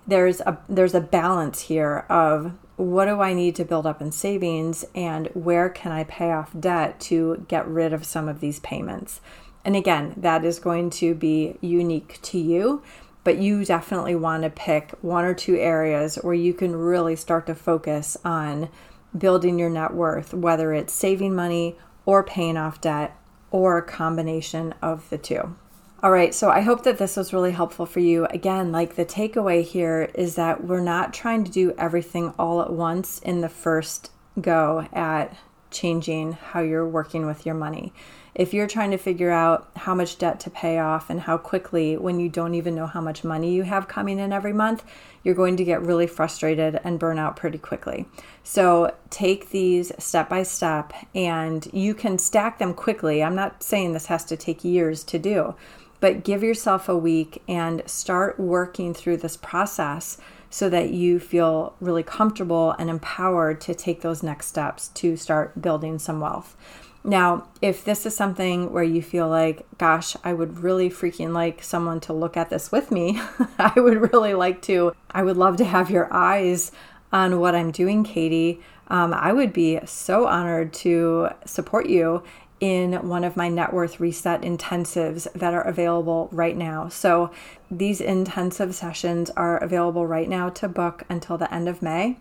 there's 0.05 0.41
a 0.41 0.57
there's 0.69 0.93
a 0.93 1.01
balance 1.01 1.61
here 1.61 2.05
of 2.09 2.53
what 2.75 3.05
do 3.05 3.21
I 3.21 3.33
need 3.33 3.55
to 3.55 3.65
build 3.65 3.85
up 3.85 4.01
in 4.01 4.11
savings 4.11 4.83
and 4.95 5.27
where 5.33 5.69
can 5.69 5.91
I 5.91 6.03
pay 6.03 6.31
off 6.31 6.51
debt 6.59 6.99
to 7.01 7.45
get 7.47 7.67
rid 7.67 7.93
of 7.93 8.05
some 8.05 8.27
of 8.27 8.39
these 8.39 8.59
payments. 8.59 9.21
And 9.63 9.75
again, 9.75 10.13
that 10.17 10.43
is 10.43 10.59
going 10.59 10.89
to 10.91 11.13
be 11.13 11.57
unique 11.61 12.19
to 12.23 12.37
you, 12.37 12.81
but 13.23 13.37
you 13.37 13.63
definitely 13.63 14.15
want 14.15 14.43
to 14.43 14.49
pick 14.49 14.91
one 15.01 15.23
or 15.23 15.33
two 15.33 15.55
areas 15.55 16.15
where 16.15 16.33
you 16.33 16.53
can 16.53 16.75
really 16.75 17.15
start 17.15 17.45
to 17.47 17.55
focus 17.55 18.17
on 18.25 18.69
building 19.17 19.59
your 19.59 19.69
net 19.69 19.93
worth, 19.93 20.33
whether 20.33 20.73
it's 20.73 20.93
saving 20.93 21.35
money 21.35 21.77
or 22.05 22.23
paying 22.23 22.57
off 22.57 22.81
debt 22.81 23.15
or 23.51 23.77
a 23.77 23.83
combination 23.83 24.73
of 24.81 25.09
the 25.09 25.17
two. 25.17 25.55
All 26.01 26.11
right, 26.11 26.33
so 26.33 26.49
I 26.49 26.59
hope 26.59 26.83
that 26.83 26.97
this 26.97 27.15
was 27.15 27.31
really 27.31 27.51
helpful 27.51 27.85
for 27.85 28.01
you. 28.01 28.25
Again, 28.25 28.73
like 28.73 28.95
the 28.95 29.05
takeaway 29.05 29.63
here 29.63 30.11
is 30.13 30.35
that 30.35 30.65
we're 30.65 30.81
not 30.81 31.13
trying 31.13 31.45
to 31.45 31.51
do 31.51 31.73
everything 31.77 32.33
all 32.37 32.61
at 32.61 32.73
once 32.73 33.19
in 33.19 33.39
the 33.39 33.47
first 33.47 34.11
go 34.41 34.85
at 34.91 35.37
changing 35.71 36.33
how 36.33 36.59
you're 36.59 36.87
working 36.87 37.25
with 37.25 37.45
your 37.45 37.55
money. 37.55 37.93
If 38.35 38.53
you're 38.53 38.67
trying 38.67 38.91
to 38.91 38.97
figure 38.97 39.29
out 39.29 39.69
how 39.75 39.93
much 39.93 40.17
debt 40.17 40.39
to 40.41 40.49
pay 40.49 40.79
off 40.79 41.09
and 41.09 41.21
how 41.21 41.37
quickly 41.37 41.97
when 41.97 42.19
you 42.19 42.29
don't 42.29 42.55
even 42.55 42.73
know 42.73 42.87
how 42.87 43.01
much 43.01 43.23
money 43.23 43.53
you 43.53 43.63
have 43.63 43.87
coming 43.87 44.19
in 44.19 44.33
every 44.33 44.53
month, 44.53 44.83
you're 45.23 45.35
going 45.35 45.55
to 45.57 45.63
get 45.63 45.83
really 45.83 46.07
frustrated 46.07 46.79
and 46.83 46.99
burn 46.99 47.19
out 47.19 47.35
pretty 47.35 47.59
quickly. 47.59 48.07
So 48.43 48.95
take 49.11 49.51
these 49.51 49.91
step 49.99 50.29
by 50.29 50.43
step 50.43 50.93
and 51.13 51.67
you 51.71 51.93
can 51.93 52.17
stack 52.17 52.57
them 52.57 52.73
quickly. 52.73 53.23
I'm 53.23 53.35
not 53.35 53.61
saying 53.61 53.93
this 53.93 54.07
has 54.07 54.25
to 54.25 54.37
take 54.37 54.63
years 54.63 55.03
to 55.05 55.19
do 55.19 55.55
but 56.03 56.25
give 56.25 56.43
yourself 56.43 56.89
a 56.89 56.97
week 56.97 57.41
and 57.47 57.81
start 57.85 58.37
working 58.37 58.93
through 58.93 59.15
this 59.15 59.37
process 59.37 60.17
so 60.49 60.67
that 60.67 60.89
you 60.89 61.17
feel 61.17 61.73
really 61.79 62.03
comfortable 62.03 62.71
and 62.71 62.89
empowered 62.89 63.61
to 63.61 63.73
take 63.73 64.01
those 64.01 64.21
next 64.21 64.47
steps 64.47 64.89
to 64.89 65.15
start 65.15 65.61
building 65.61 65.97
some 65.97 66.19
wealth. 66.19 66.57
Now, 67.03 67.47
if 67.61 67.83
this 67.83 68.05
is 68.05 68.15
something 68.15 68.71
where 68.71 68.83
you 68.83 69.01
feel 69.01 69.27
like, 69.27 69.65
gosh, 69.77 70.15
I 70.23 70.33
would 70.33 70.59
really 70.59 70.89
freaking 70.89 71.33
like 71.33 71.61
someone 71.61 71.99
to 72.01 72.13
look 72.13 72.37
at 72.37 72.49
this 72.49 72.71
with 72.71 72.91
me, 72.91 73.19
I 73.59 73.77
would 73.79 74.13
really 74.13 74.33
like 74.33 74.61
to, 74.63 74.95
I 75.11 75.23
would 75.23 75.35
love 75.35 75.57
to 75.57 75.65
have 75.65 75.91
your 75.91 76.11
eyes 76.13 76.71
on 77.11 77.39
what 77.39 77.55
I'm 77.55 77.71
doing, 77.71 78.03
Katy. 78.03 78.61
Um, 78.87 79.13
I 79.13 79.33
would 79.33 79.51
be 79.51 79.79
so 79.85 80.27
honored 80.27 80.73
to 80.73 81.29
support 81.45 81.87
you 81.87 82.23
in 82.59 83.09
one 83.09 83.25
of 83.25 83.35
my 83.35 83.49
net 83.49 83.73
worth 83.73 83.99
reset 83.99 84.41
intensives 84.41 85.31
that 85.33 85.53
are 85.53 85.61
available 85.61 86.29
right 86.31 86.55
now. 86.55 86.87
So, 86.87 87.31
these 87.69 87.99
intensive 87.99 88.75
sessions 88.75 89.29
are 89.31 89.57
available 89.57 90.07
right 90.07 90.29
now 90.29 90.49
to 90.51 90.69
book 90.69 91.03
until 91.09 91.37
the 91.37 91.53
end 91.53 91.67
of 91.67 91.81
May. 91.81 92.17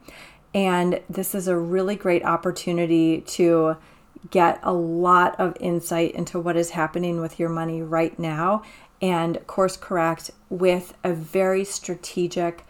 And 0.54 1.00
this 1.08 1.34
is 1.34 1.46
a 1.46 1.56
really 1.56 1.94
great 1.94 2.24
opportunity 2.24 3.20
to 3.20 3.76
get 4.30 4.60
a 4.62 4.72
lot 4.72 5.38
of 5.38 5.56
insight 5.60 6.12
into 6.14 6.38
what 6.38 6.56
is 6.56 6.70
happening 6.70 7.20
with 7.20 7.38
your 7.38 7.48
money 7.48 7.82
right 7.82 8.18
now 8.18 8.62
and 9.00 9.44
course 9.46 9.76
correct 9.76 10.30
with 10.48 10.94
a 11.02 11.12
very 11.12 11.64
strategic 11.64 12.64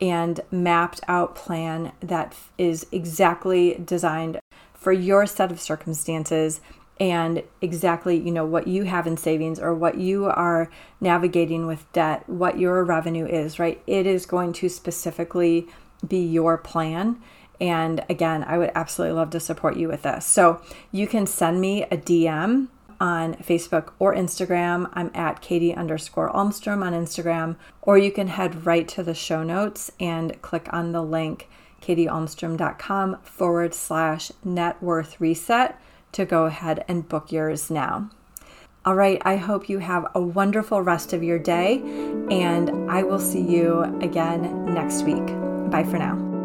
and 0.00 0.40
mapped 0.50 1.00
out 1.08 1.34
plan 1.34 1.92
that 2.00 2.34
is 2.58 2.86
exactly 2.92 3.80
designed 3.84 4.38
for 4.74 4.92
your 4.92 5.26
set 5.26 5.50
of 5.50 5.60
circumstances 5.60 6.60
and 6.98 7.42
exactly 7.60 8.16
you 8.16 8.30
know 8.30 8.44
what 8.44 8.66
you 8.66 8.84
have 8.84 9.06
in 9.06 9.16
savings 9.16 9.58
or 9.58 9.74
what 9.74 9.98
you 9.98 10.26
are 10.26 10.70
navigating 11.00 11.66
with 11.66 11.90
debt 11.92 12.26
what 12.28 12.58
your 12.58 12.84
revenue 12.84 13.26
is 13.26 13.58
right? 13.58 13.80
It 13.86 14.06
is 14.06 14.26
going 14.26 14.52
to 14.54 14.68
specifically 14.68 15.68
be 16.06 16.18
your 16.18 16.58
plan 16.58 17.20
and 17.60 18.04
again, 18.08 18.44
I 18.44 18.58
would 18.58 18.70
absolutely 18.74 19.16
love 19.16 19.30
to 19.30 19.40
support 19.40 19.76
you 19.76 19.88
with 19.88 20.02
this. 20.02 20.24
So 20.26 20.60
you 20.92 21.06
can 21.06 21.26
send 21.26 21.60
me 21.60 21.84
a 21.84 21.96
DM 21.96 22.68
on 23.00 23.34
Facebook 23.34 23.92
or 23.98 24.14
Instagram. 24.14 24.88
I'm 24.94 25.10
at 25.14 25.40
Katy 25.40 25.74
underscore 25.74 26.32
Almstrom 26.32 26.82
on 26.82 26.92
Instagram, 26.92 27.56
or 27.82 27.98
you 27.98 28.10
can 28.10 28.28
head 28.28 28.66
right 28.66 28.86
to 28.88 29.02
the 29.02 29.14
show 29.14 29.42
notes 29.42 29.90
and 30.00 30.40
click 30.42 30.68
on 30.72 30.92
the 30.92 31.02
link 31.02 31.48
katyalmstrom.com 31.82 33.18
forward 33.22 33.74
slash 33.74 34.32
net 34.44 34.82
worth 34.82 35.20
reset 35.20 35.80
to 36.12 36.24
go 36.24 36.46
ahead 36.46 36.84
and 36.88 37.08
book 37.08 37.30
yours 37.30 37.70
now. 37.70 38.10
All 38.84 38.94
right, 38.94 39.20
I 39.24 39.36
hope 39.36 39.68
you 39.68 39.78
have 39.78 40.06
a 40.14 40.20
wonderful 40.20 40.80
rest 40.80 41.12
of 41.12 41.22
your 41.22 41.38
day, 41.38 41.78
and 42.30 42.90
I 42.90 43.02
will 43.02 43.18
see 43.18 43.42
you 43.42 43.82
again 44.00 44.72
next 44.72 45.02
week. 45.02 45.26
Bye 45.70 45.84
for 45.84 45.98
now. 45.98 46.35